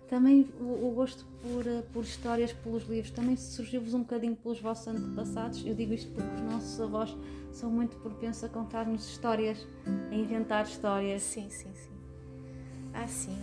Também 0.09 0.49
o, 0.61 0.89
o, 0.89 0.93
gosto 0.95 1.25
por, 1.43 1.65
por 1.93 2.05
histórias, 2.05 2.53
pelos 2.53 2.85
livros, 2.85 3.11
também 3.11 3.37
surgiu-vos 3.37 3.95
um 3.95 4.01
bocadinho 4.01 4.37
pelos 4.37 4.61
vossos 4.61 4.87
antepassados. 4.87 5.65
Eu 5.67 5.75
digo 5.75 5.95
isto 5.95 6.13
porque 6.13 6.35
os 6.35 6.41
nossos 6.43 6.81
avós 6.81 7.17
são 7.51 7.71
muito 7.71 7.97
propensos 7.97 8.45
a 8.45 8.49
contar-nos 8.49 9.09
histórias, 9.09 9.67
a 10.11 10.15
inventar 10.15 10.65
histórias. 10.65 11.23
Sim, 11.23 11.49
sim, 11.49 11.73
sim. 11.75 11.91
Ah, 12.93 13.09
sim, 13.09 13.37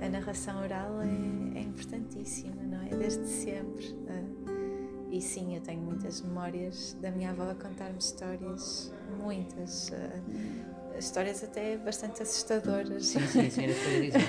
a, 0.00 0.04
a, 0.04 0.06
a 0.06 0.08
narração 0.08 0.60
oral 0.60 1.00
é, 1.02 1.58
é, 1.58 1.62
importantíssima, 1.62 2.60
não 2.62 2.82
é? 2.82 2.88
Desde 2.88 3.24
sempre. 3.26 3.94
e 5.12 5.20
sim, 5.20 5.54
eu 5.54 5.60
tenho 5.60 5.80
muitas 5.80 6.22
memórias 6.22 6.96
da 7.00 7.10
minha 7.12 7.30
avó 7.30 7.50
a 7.50 7.54
contar-me 7.54 7.98
histórias, 7.98 8.92
muitas. 9.22 9.90
Uh, 9.90 10.77
histórias 10.98 11.42
até 11.44 11.76
bastante 11.78 12.22
assustadoras. 12.22 13.06
Sim, 13.06 13.20
sim, 13.26 13.50
sim, 13.50 13.64
era 13.64 13.72
dizer. 13.72 14.20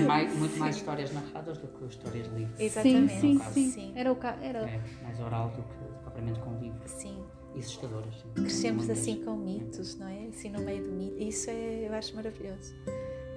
mais, 0.06 0.34
muito 0.36 0.56
mais 0.58 0.76
histórias 0.76 1.12
narradas 1.12 1.58
do 1.58 1.68
que 1.68 1.84
histórias 1.86 2.26
livres. 2.28 2.58
Exatamente. 2.60 3.12
Sim, 3.14 3.20
sim, 3.20 3.38
caso. 3.38 3.54
sim. 3.54 3.70
Sim. 3.70 3.92
Era 3.96 4.12
o 4.12 4.16
ca... 4.16 4.36
era 4.42 4.58
É 4.60 4.80
mais 5.02 5.20
oral 5.20 5.50
do 5.50 5.62
que 5.62 6.02
propriamente 6.02 6.40
com 6.40 6.58
livro. 6.58 6.80
Sim, 6.86 7.24
E 7.54 7.58
assustadoras. 7.60 8.14
Sim. 8.16 8.32
crescemos 8.34 8.86
Muitas. 8.86 9.02
assim 9.02 9.24
com 9.24 9.36
mitos, 9.36 9.96
não 9.98 10.08
é? 10.08 10.26
Assim 10.28 10.50
no 10.50 10.60
meio 10.60 10.82
do 10.84 10.90
mito. 10.92 11.16
E 11.18 11.28
Isso 11.28 11.50
é, 11.50 11.88
eu 11.88 11.94
acho 11.94 12.14
maravilhoso. 12.16 12.74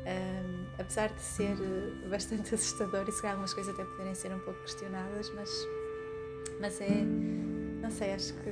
Ahm, 0.07 0.65
apesar 0.79 1.09
de 1.13 1.21
ser 1.21 1.57
eh, 1.59 2.07
bastante 2.09 2.53
assustador 2.55 3.05
e 3.07 3.11
se 3.11 3.21
calhar 3.21 3.33
algumas 3.33 3.53
coisas 3.53 3.73
até 3.73 3.83
poderem 3.83 4.13
ser 4.13 4.31
um 4.33 4.39
pouco 4.39 4.59
questionadas, 4.61 5.31
mas, 5.35 5.49
mas 6.61 6.79
é, 6.81 7.03
não 7.81 7.89
sei, 7.89 8.13
acho 8.13 8.33
que 8.35 8.49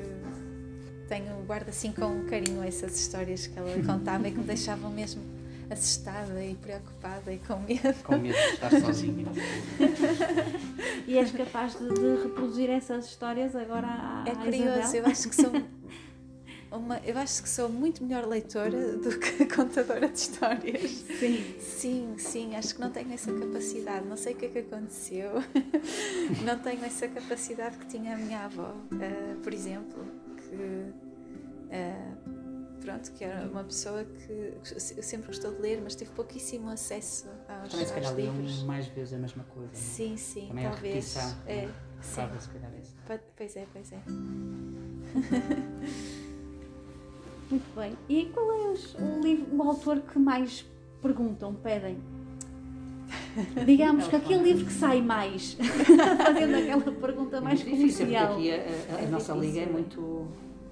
tenho, 1.13 1.35
guardo 1.45 1.69
assim 1.69 1.91
com 1.91 2.25
carinho 2.25 2.63
essas 2.63 2.99
histórias 2.99 3.45
que 3.45 3.57
ela 3.57 3.69
contava 3.85 4.27
e 4.27 4.31
que 4.31 4.37
me 4.39 4.45
deixavam 4.45 4.89
mesmo 4.89 5.21
assustada 5.69 6.43
e 6.43 6.55
preocupada 6.55 7.31
e 7.31 7.37
com 7.37 7.59
medo. 7.59 8.03
Com 8.03 8.17
medo 8.17 8.35
de 8.35 8.53
estar 8.53 8.71
sozinha. 8.71 9.27
E 11.05 11.17
és 11.17 11.31
capaz 11.31 11.77
de, 11.77 11.89
de 11.93 12.23
reproduzir 12.23 12.69
essas 12.69 13.05
histórias 13.07 13.53
agora 13.57 13.87
à, 13.87 14.23
É 14.25 14.31
à 14.31 14.35
curioso, 14.35 14.79
Isabel? 14.79 15.01
eu 15.01 15.05
acho 15.07 15.29
que 15.29 15.35
sou 15.35 15.51
uma, 16.71 16.97
eu 16.99 17.17
acho 17.17 17.43
que 17.43 17.49
sou 17.49 17.67
muito 17.69 18.03
melhor 18.03 18.25
leitora 18.25 18.97
do 18.97 19.19
que 19.19 19.45
contadora 19.53 20.07
de 20.07 20.17
histórias. 20.17 20.91
Sim. 21.19 21.55
Sim, 21.59 22.15
sim, 22.17 22.55
acho 22.55 22.75
que 22.75 22.81
não 22.81 22.89
tenho 22.89 23.13
essa 23.13 23.31
capacidade. 23.33 24.07
Não 24.07 24.15
sei 24.15 24.33
o 24.33 24.37
que 24.37 24.45
é 24.45 24.49
que 24.49 24.59
aconteceu. 24.59 25.31
não 26.43 26.57
tenho 26.59 26.83
essa 26.85 27.07
capacidade 27.07 27.77
que 27.77 27.85
tinha 27.85 28.15
a 28.15 28.17
minha 28.17 28.45
avó, 28.45 28.73
ah, 28.93 29.35
por 29.43 29.53
exemplo, 29.53 30.05
que 30.55 30.93
ah, 31.71 32.15
pronto, 32.81 33.11
que 33.13 33.23
era 33.23 33.47
uma 33.49 33.63
pessoa 33.63 34.03
que 34.03 34.53
eu 34.71 34.79
sempre 34.79 35.27
gostou 35.27 35.53
de 35.53 35.61
ler, 35.61 35.81
mas 35.81 35.95
teve 35.95 36.11
pouquíssimo 36.11 36.69
acesso 36.69 37.27
aos, 37.47 37.69
Também 37.71 37.85
se 37.85 37.93
calhar 37.93 38.13
livros. 38.15 38.63
mais 38.63 38.87
vezes 38.87 39.13
a 39.13 39.17
mesma 39.17 39.43
coisa. 39.45 39.71
não 39.71 39.79
é? 39.79 39.81
Sim, 39.81 40.17
sim, 40.17 40.47
Também 40.49 40.65
a 40.65 40.69
talvez. 40.71 41.15
repetição. 41.15 41.37
É, 41.47 41.69
sim. 42.01 42.21
Acaba, 42.21 42.39
se 42.39 42.49
calhar. 42.49 42.71
Pa- 43.07 43.19
Pois 43.35 43.55
é, 43.55 43.65
pois 43.73 43.91
é. 43.91 43.99
Muito 47.49 47.75
bem. 47.75 47.95
E 48.09 48.25
qual 48.33 48.51
é 48.51 48.73
o, 49.01 49.21
livro, 49.21 49.55
o 49.55 49.61
autor 49.63 50.01
que 50.01 50.17
mais 50.17 50.65
perguntam, 51.01 51.53
pedem? 51.53 51.97
Digamos 53.65 54.07
que 54.07 54.15
aquele 54.15 54.43
livro 54.43 54.65
que 54.65 54.73
sai 54.73 55.01
mais, 55.01 55.53
fazendo 56.23 56.55
aquela 56.55 56.91
pergunta 56.91 57.41
mais 57.41 57.61
é 57.61 57.65
muito 57.65 57.77
difícil, 57.77 58.05
porque 58.07 58.25
comercial. 58.25 58.33
aqui 58.37 58.51
a, 58.51 58.95
a- 58.95 58.97
a 58.99 59.01
É 59.03 59.07
nossa 59.07 59.33
liga 59.33 59.59
é 59.59 59.65
difícil. 59.65 59.73
muito. 60.01 60.27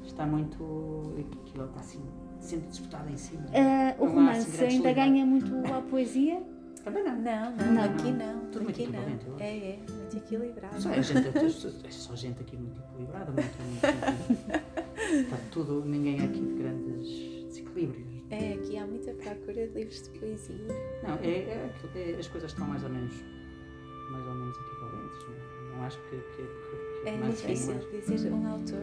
está 0.06 0.26
muito. 0.26 1.14
aquilo 1.46 1.66
está 1.66 1.80
assim, 1.80 2.00
sempre 2.40 2.68
disputada 2.70 3.10
em 3.12 3.18
cima. 3.18 3.44
Ah, 3.54 3.96
o 4.00 4.06
Não 4.06 4.12
assim, 4.12 4.16
romance 4.16 4.64
ainda 4.64 4.70
livros. 4.90 4.96
ganha 4.96 5.26
muito 5.26 5.74
a 5.74 5.82
poesia. 5.82 6.42
Também 6.84 7.04
não. 7.04 7.16
Não, 7.16 7.52
não, 7.56 7.74
Não. 7.74 7.84
aqui 7.84 8.12
não. 8.12 8.40
Tudo 8.52 8.64
muito 8.64 8.82
aqui 8.82 8.92
não. 8.92 9.40
É, 9.40 9.58
é, 9.58 9.80
muito 9.88 10.18
equilibrado. 10.18 10.82
Só 10.82 10.90
é, 10.90 11.02
gente, 11.04 11.28
é 11.38 11.92
só 11.92 12.16
gente 12.16 12.42
aqui 12.42 12.58
muito 12.58 12.80
equilibrada, 12.82 13.32
muito, 13.32 13.58
muito, 13.62 15.22
está 15.26 15.38
tudo, 15.52 15.84
ninguém 15.86 16.16
aqui 16.26 16.40
de 16.42 16.54
grandes 16.56 17.08
desequilíbrios. 17.48 18.21
É, 18.32 18.54
aqui 18.54 18.78
há 18.78 18.88
muita 18.88 19.14
procura 19.14 19.68
de 19.68 19.74
livros 19.74 20.02
de 20.04 20.10
poesia. 20.20 20.56
Não, 21.04 21.16
é, 21.16 21.28
é, 21.28 21.74
é- 21.96 22.16
as 22.20 22.28
coisas 22.30 22.52
estão 22.52 22.66
mais 22.68 22.84
ou 22.84 22.90
menos, 22.90 23.14
mais 24.12 24.26
ou 24.26 24.34
menos 24.36 24.58
equivalentes. 24.58 25.20
Não, 25.28 25.76
não 25.78 25.84
acho 25.84 26.00
que, 26.10 26.18
que, 26.18 26.44
que, 26.44 27.02
que 27.04 27.10
É 27.10 27.18
mais 27.18 27.38
difícil 27.42 27.74
uma- 27.74 28.02
dizer 28.02 28.32
um 28.34 28.48
autor 28.48 28.80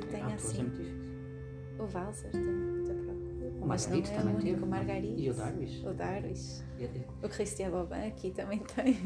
que 0.00 0.06
tenha 0.06 0.24
autores 0.24 0.44
é 0.44 0.48
assim. 0.48 0.62
muito 0.62 0.76
difícil. 0.78 1.06
O 1.78 1.82
Walser 1.94 2.30
tem 2.32 2.40
muita 2.42 2.94
procura. 2.94 3.16
O 3.60 3.66
mas 3.66 3.86
não 3.86 3.96
Margarito 3.96 4.10
é 4.10 4.16
também 4.16 4.34
o 4.34 4.38
único. 4.38 5.20
E 5.20 5.30
o 5.30 5.34
Darwish. 5.34 5.86
O 5.86 5.92
Darwish. 5.92 6.64
E- 6.78 7.26
O 7.26 7.28
Christian 7.28 7.70
Bobin 7.70 8.06
aqui 8.06 8.30
também 8.30 8.58
tem. 8.60 8.96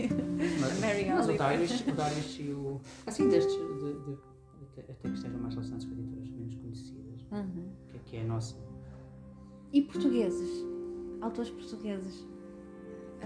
Mas, 0.61 0.81
Mary 0.81 1.05
mas 1.09 1.29
o. 1.29 1.37
Darwish, 1.37 1.85
o 1.88 1.92
Darwish 1.96 2.42
e 2.42 2.53
o. 2.53 2.81
Assim, 3.07 3.29
destes, 3.29 3.53
de, 3.57 3.92
de- 4.05 4.18
até, 4.72 4.92
até 4.92 5.09
que 5.09 5.14
estejam 5.16 5.40
mais 5.40 5.55
relacionados 5.55 5.85
com 5.87 5.92
editoras 5.94 6.31
menos 6.31 6.55
conhecidas, 6.55 7.20
Uhum. 7.33 7.72
que, 7.88 7.98
que 7.98 8.16
é 8.18 8.20
a 8.20 8.24
nossa. 8.24 8.55
E 9.73 9.83
portugueses? 9.83 10.65
Autores 11.21 11.51
portugueses? 11.51 12.27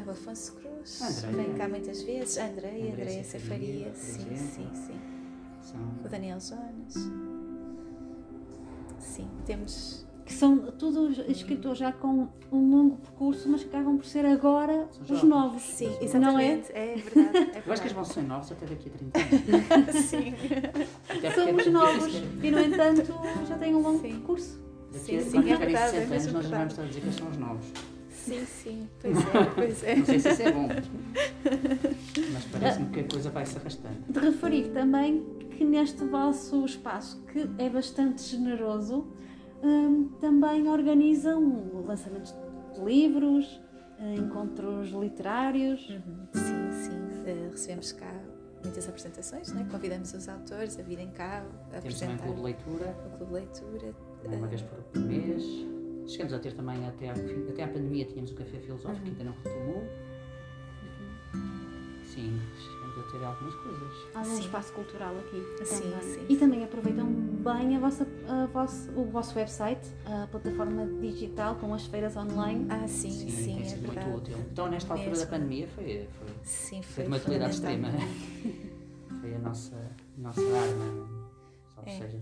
O 0.06 0.10
Afonso 0.10 0.54
Cruz. 0.56 1.00
Andreia. 1.02 1.46
Vem 1.48 1.54
cá 1.56 1.68
muitas 1.68 2.02
vezes. 2.02 2.36
A 2.38 2.46
Andreia, 2.46 2.74
Andreia 2.74 2.92
Andreia 2.92 3.24
Cefaria, 3.24 3.94
Sim, 3.94 4.36
sim, 4.36 4.68
sim. 4.74 5.00
São, 5.62 5.80
O 6.04 6.08
Daniel 6.08 6.38
Jonas. 6.40 6.94
Sim, 8.98 9.28
temos. 9.46 10.04
Que 10.26 10.32
são 10.32 10.56
todos 10.72 11.18
escritores 11.28 11.78
já 11.78 11.92
com 11.92 12.28
um 12.50 12.70
longo 12.70 12.96
percurso, 12.96 13.46
mas 13.48 13.62
que 13.62 13.68
acabam 13.68 13.96
por 13.98 14.06
ser 14.06 14.24
agora 14.24 14.88
os 15.08 15.22
novos. 15.22 15.62
Sim, 15.62 15.86
Não 15.86 15.92
é? 15.98 16.04
exatamente. 16.04 16.72
É 16.72 16.94
verdade. 16.96 17.36
É 17.38 17.42
Eu 17.42 17.46
acho 17.50 17.54
que 17.54 17.68
eles 17.70 17.78
verdade. 17.80 17.94
vão 17.94 18.04
ser 18.04 18.22
novos 18.22 18.52
até 18.52 18.66
daqui 18.66 18.88
a 18.88 18.92
30 18.92 19.18
anos. 19.76 19.94
Sim. 20.06 20.34
Somos 21.34 21.66
é 21.66 21.70
novos 21.70 22.14
e, 22.42 22.50
no 22.50 22.58
entanto, 22.60 23.12
já 23.46 23.58
têm 23.58 23.74
um 23.74 23.80
longo 23.82 24.00
Sim. 24.00 24.12
percurso. 24.12 24.63
Daqui 24.94 25.16
a 25.16 25.20
Sim, 25.20 25.24
sim, 25.24 25.30
quando 25.32 25.48
é 25.48 25.52
tiverem 25.52 25.74
verdade, 25.74 25.90
60 25.90 25.96
é 25.96 26.00
anos, 26.04 26.10
mesmo 26.10 26.32
nós 26.32 26.46
já 26.48 26.56
vamos 26.56 26.72
estar 26.72 26.82
a 26.82 26.86
dizer 26.86 27.00
que 27.00 27.06
eles 27.06 27.16
são 27.16 27.28
os 27.30 27.36
novos. 27.36 27.66
Sim, 28.08 28.46
sim. 28.46 28.88
Pois 29.00 29.18
é, 29.18 29.44
pois 29.54 29.84
é. 29.84 29.96
Não 29.96 30.06
sei 30.06 30.20
se 30.20 30.28
isso 30.30 30.42
é 30.42 30.52
bom, 30.52 30.68
mas 32.32 32.44
parece-me 32.52 32.90
que 32.90 33.00
a 33.00 33.04
coisa 33.04 33.30
vai 33.30 33.44
se 33.44 33.58
arrastando. 33.58 33.96
De 34.08 34.20
referir 34.20 34.68
também 34.70 35.24
que 35.50 35.64
neste 35.64 36.04
vosso 36.04 36.64
espaço, 36.64 37.20
que 37.32 37.50
é 37.58 37.68
bastante 37.68 38.22
generoso, 38.22 39.06
hum, 39.62 40.08
também 40.20 40.68
organizam 40.68 41.84
lançamentos 41.86 42.34
de 42.74 42.80
livros, 42.84 43.60
eh, 43.98 44.14
encontros 44.14 44.90
literários. 44.90 45.88
Uhum, 45.90 46.26
Sim, 46.32 46.72
sim. 46.72 47.22
Eh, 47.26 47.48
recebemos 47.50 47.92
cá 47.92 48.12
muitas 48.62 48.88
apresentações, 48.88 49.52
né? 49.52 49.66
convidamos 49.70 50.14
os 50.14 50.28
autores 50.28 50.78
a 50.78 50.82
virem 50.82 51.10
cá 51.10 51.44
a 51.72 51.80
Temos 51.80 52.00
também 52.00 52.14
um 52.14 52.18
apresentar 52.18 52.24
clube 52.24 52.36
de 52.36 52.42
leitura, 52.42 52.96
o 53.06 53.16
clube 53.18 53.26
de 53.26 53.32
leitura. 53.32 53.94
Uma 54.28 54.46
vez 54.46 54.62
por, 54.62 54.78
por 54.78 55.02
mês. 55.02 55.42
Chegamos 56.06 56.32
a 56.34 56.38
ter 56.38 56.52
também, 56.52 56.86
até 56.86 57.10
à, 57.10 57.14
fim- 57.14 57.48
até 57.48 57.64
à 57.64 57.68
pandemia, 57.68 58.04
tínhamos 58.04 58.30
o 58.30 58.34
Café 58.34 58.58
Filosófico, 58.58 59.02
que 59.04 59.10
ainda 59.10 59.24
não 59.24 59.32
retomou. 59.42 59.82
Sim, 62.04 62.40
chegamos 62.58 62.98
a 62.98 63.10
ter 63.10 63.24
algumas 63.24 63.54
coisas. 63.56 63.92
Há 64.14 64.20
um 64.20 64.24
Sim. 64.24 64.40
espaço 64.42 64.72
cultural 64.72 65.16
aqui 65.18 65.42
Sim, 65.64 65.80
também. 65.80 66.00
sim, 66.02 66.20
e 66.28 66.34
sim. 66.34 66.38
também 66.38 66.62
aproveitam 66.62 67.06
bem 67.06 67.76
a 67.76 67.80
vossa, 67.80 68.06
a 68.28 68.46
vosso, 68.46 68.90
o 68.92 69.04
vosso 69.06 69.36
website, 69.36 69.88
a 70.06 70.26
plataforma 70.28 70.86
digital 71.00 71.56
com 71.56 71.74
as 71.74 71.84
feiras 71.86 72.16
online. 72.16 72.66
Ah, 72.70 72.86
sim, 72.86 73.10
sim, 73.10 73.26
tem 73.56 73.62
é 73.62 73.64
sido 73.64 73.80
verdade. 73.86 74.10
muito 74.10 74.22
útil. 74.22 74.38
Então, 74.52 74.68
nesta 74.70 74.92
altura 74.92 75.10
Mesmo. 75.10 75.24
da 75.24 75.30
pandemia, 75.30 75.66
foi, 75.68 76.06
foi, 76.18 76.28
Sim, 76.44 76.82
foi 76.82 76.92
foi 76.92 77.04
de 77.04 77.08
uma 77.10 77.16
utilidade 77.16 77.54
extrema. 77.54 77.88
foi 79.20 79.34
a 79.34 79.38
nossa, 79.40 79.90
nossa 80.18 80.40
arma. 80.40 81.08
Salve 81.74 81.90
É. 81.90 81.98
seja. 81.98 82.18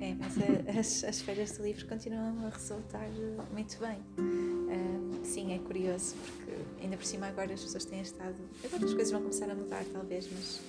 É, 0.00 0.14
mas 0.14 0.78
as, 0.78 1.04
as 1.04 1.20
feiras 1.20 1.52
de 1.56 1.62
livros 1.62 1.82
continuam 1.84 2.46
a 2.46 2.48
resultar 2.50 3.04
eh, 3.04 3.36
muito 3.52 3.78
bem. 3.78 3.98
Ah, 4.18 5.24
sim, 5.24 5.52
é 5.54 5.58
curioso, 5.58 6.14
porque 6.36 6.52
ainda 6.82 6.96
por 6.96 7.04
cima 7.04 7.26
agora 7.26 7.52
as 7.52 7.60
pessoas 7.62 7.84
têm 7.84 8.00
estado. 8.00 8.34
Agora 8.64 8.84
as 8.84 8.94
coisas 8.94 9.10
vão 9.12 9.20
começar 9.20 9.50
a 9.50 9.54
mudar, 9.54 9.84
talvez, 9.92 10.26
mas, 10.32 10.60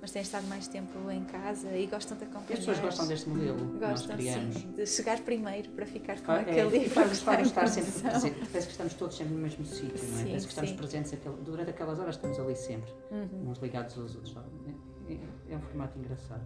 mas 0.00 0.10
têm 0.10 0.22
estado 0.22 0.46
mais 0.48 0.66
tempo 0.66 1.08
em 1.08 1.24
casa 1.24 1.70
e 1.76 1.86
gostam 1.86 2.18
de 2.18 2.24
acompanhar. 2.24 2.52
As 2.54 2.58
pessoas 2.58 2.78
gostam 2.80 3.06
deste 3.06 3.28
modelo 3.28 3.58
que 3.58 3.78
nós 3.78 4.00
Gostam, 4.06 4.18
sim, 4.18 4.72
de 4.74 4.86
chegar 4.86 5.20
primeiro 5.20 5.68
para 5.70 5.86
ficar 5.86 6.20
com 6.20 6.32
Ah, 6.32 6.40
aquele 6.40 6.58
é, 6.58 6.66
livro. 6.80 7.00
está 7.12 7.38
em 7.40 7.42
estar 7.44 7.66
sempre 7.68 7.92
presente. 7.92 8.38
Parece 8.50 8.66
que 8.66 8.72
estamos 8.72 8.94
todos 8.94 9.16
sempre 9.16 9.34
no 9.34 9.40
mesmo 9.40 9.64
sítio, 9.66 10.08
não 10.08 10.18
é? 10.20 10.24
Parece 10.24 10.46
que 10.46 10.52
estamos 10.52 10.70
sim. 10.70 10.76
presentes 10.76 11.12
aquele- 11.12 11.36
durante 11.44 11.70
aquelas 11.70 11.98
horas, 12.00 12.16
estamos 12.16 12.38
ali 12.40 12.56
sempre, 12.56 12.90
Uhum. 13.12 13.50
uns 13.50 13.58
ligados 13.58 13.96
aos 13.96 14.16
outros. 14.16 14.36
É, 15.08 15.12
é- 15.12 15.18
é 15.54 15.56
um 15.56 15.60
formato 15.60 15.96
engraçado. 15.96 16.42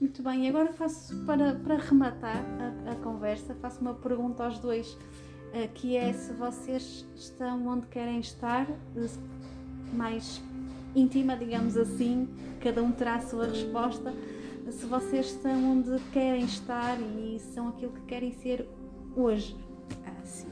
Muito 0.00 0.22
bem, 0.22 0.46
e 0.46 0.48
agora 0.48 0.72
faço, 0.72 1.14
para, 1.26 1.54
para 1.56 1.76
rematar 1.76 2.42
a, 2.86 2.92
a 2.92 2.94
conversa, 2.96 3.54
faço 3.60 3.82
uma 3.82 3.92
pergunta 3.92 4.42
aos 4.44 4.58
dois, 4.58 4.96
eh, 5.52 5.68
que 5.74 5.94
é 5.94 6.10
se 6.14 6.32
vocês 6.32 7.06
estão 7.14 7.66
onde 7.66 7.86
querem 7.86 8.18
estar, 8.18 8.66
eh, 8.70 9.08
mais 9.92 10.40
íntima, 10.96 11.36
digamos 11.36 11.76
assim, 11.76 12.28
cada 12.60 12.82
um 12.82 12.90
terá 12.92 13.16
a 13.16 13.20
sua 13.20 13.46
resposta, 13.46 14.14
se 14.70 14.86
vocês 14.86 15.26
estão 15.26 15.72
onde 15.72 16.02
querem 16.12 16.44
estar 16.44 16.98
e 16.98 17.38
são 17.54 17.68
aquilo 17.68 17.92
que 17.92 18.02
querem 18.02 18.32
ser 18.32 18.66
hoje. 19.14 19.54
Ah, 20.06 20.24
sim. 20.24 20.48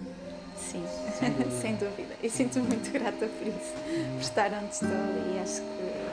Sim, 0.56 0.84
Sem 1.18 1.30
dúvida. 1.30 1.50
sem 1.62 1.76
dúvida. 1.76 2.14
E 2.22 2.28
sinto-me 2.28 2.66
muito 2.66 2.90
grata 2.92 3.26
por 3.26 3.46
isso, 3.46 3.72
por 4.12 4.20
estar 4.20 4.52
onde 4.52 4.74
estou 4.74 4.88
e 4.88 5.38
acho 5.38 5.62
que. 5.62 6.07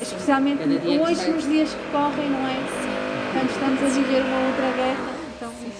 Especialmente 0.00 0.66
dia 0.66 1.02
hoje, 1.02 1.30
nos 1.30 1.44
dias 1.44 1.70
que 1.70 1.90
correm, 1.90 2.30
não 2.30 2.46
é? 2.46 2.56
Quando 3.32 3.50
estamos 3.50 3.82
a 3.82 3.88
viver 3.88 4.22
uma 4.22 4.48
outra 4.48 4.72
guerra, 4.72 5.14
então 5.36 5.50
Sim, 5.52 5.72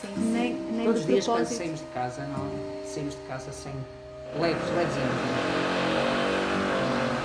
sim, 0.00 0.32
nem, 0.32 0.54
nem 0.54 0.86
Todos 0.86 1.00
os 1.00 1.06
dias 1.06 1.26
quando 1.26 1.46
saímos 1.46 1.80
de 1.80 1.86
casa, 1.86 2.24
não, 2.26 2.50
saímos 2.86 3.14
de 3.14 3.20
casa 3.22 3.52
sem 3.52 3.72
leves, 4.40 4.62
levezinhos. 4.76 5.12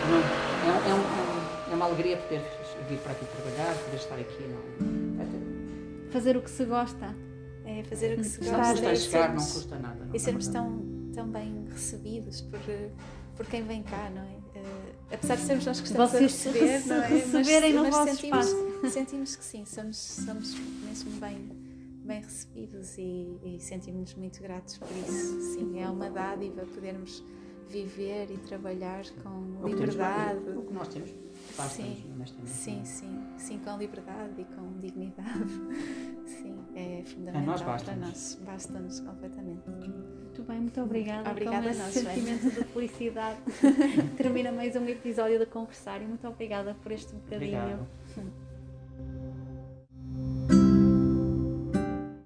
Não, 0.10 0.18
é, 0.18 0.90
é 0.90 0.94
um, 0.94 1.00
é 1.00 1.28
é 1.70 1.76
uma 1.76 1.86
alegria 1.86 2.18
poder 2.18 2.42
vir 2.88 2.98
para 3.00 3.12
aqui 3.12 3.26
trabalhar, 3.26 3.76
poder 3.84 3.98
estar 3.98 4.16
aqui. 4.16 4.44
Não, 4.44 5.22
é, 5.22 6.12
Fazer 6.12 6.38
o 6.38 6.42
que 6.42 6.50
se 6.50 6.66
gosta. 6.66 7.16
É 7.66 7.84
fazer 7.84 8.14
o 8.14 8.18
que 8.18 8.24
se 8.24 8.42
não 8.46 8.52
gosta 8.52 8.74
custa 8.74 8.94
e 8.94 8.98
chegar, 8.98 9.34
não 9.34 9.40
sermos, 9.40 9.54
custa 9.54 9.76
nada. 9.78 10.06
não 10.06 10.16
e 10.16 10.20
sermos 10.20 10.48
tão, 10.48 10.82
tão 11.14 11.28
bem 11.28 11.68
recebidos 11.70 12.40
por, 12.42 12.60
por 13.36 13.46
quem 13.46 13.64
vem 13.64 13.84
cá, 13.84 14.10
não 14.16 14.22
é? 14.22 14.47
Apesar 15.12 15.36
de 15.36 15.42
sermos 15.44 15.66
nós 15.66 15.80
que 15.80 15.88
estamos 15.88 16.10
a 16.14 16.18
Vocês 16.18 16.46
receber, 16.46 16.86
não 16.86 16.96
é? 16.98 17.08
receberem 17.08 17.74
no 17.74 17.84
mas, 17.84 17.96
vosso 17.96 18.16
sentimos, 18.16 18.48
espaço. 18.48 18.90
sentimos 18.90 19.36
que 19.36 19.44
sim, 19.46 19.66
somos, 19.66 19.98
somos 19.98 20.56
mesmo 20.86 21.12
bem, 21.20 21.50
bem 22.04 22.22
recebidos 22.22 22.98
e, 22.98 23.38
e 23.44 23.60
sentimos-nos 23.60 24.16
muito 24.16 24.42
gratos 24.42 24.78
por 24.78 24.90
isso. 25.08 25.42
Sim, 25.54 25.80
é 25.80 25.90
uma 25.90 26.10
dádiva 26.10 26.66
podermos 26.66 27.24
viver 27.70 28.32
e 28.32 28.38
trabalhar 28.38 29.04
com 29.24 29.30
O 29.30 29.66
que 29.66 29.76
temos, 29.76 29.96
liberdade. 29.96 30.50
O 30.58 30.62
que 30.64 30.74
nós 30.74 30.88
temos, 30.88 31.14
basta-nos, 31.58 31.98
Sim, 31.98 32.12
honestamente. 32.16 32.50
sim, 32.50 32.86
sim, 32.86 33.24
sim, 33.38 33.60
com 33.60 33.78
liberdade 33.78 34.42
e 34.42 34.46
com 34.46 34.78
dignidade. 34.80 35.52
Sim, 36.28 36.60
é 36.76 37.04
fundamental 37.06 37.46
nós 37.46 37.84
para 37.84 37.96
nós, 37.96 38.38
basta-nos 38.46 39.00
completamente. 39.00 39.64
Muito 40.38 40.44
bem, 40.44 40.60
muito 40.60 40.82
obrigada. 40.82 41.32
Obrigada 41.32 41.62
com 41.64 41.68
a 41.68 41.72
esse 41.72 41.80
nós, 41.80 41.94
sentimento 41.94 42.50
de 42.52 42.64
felicidade. 42.66 43.40
Termina 44.18 44.52
mais 44.52 44.76
um 44.76 44.88
episódio 44.88 45.40
da 45.40 45.48
Conversário. 45.48 46.08
Muito 46.08 46.28
obrigada 46.28 46.76
por 46.84 46.92
este 46.92 47.12
bocadinho. 47.16 47.60
Obrigado. 47.60 48.47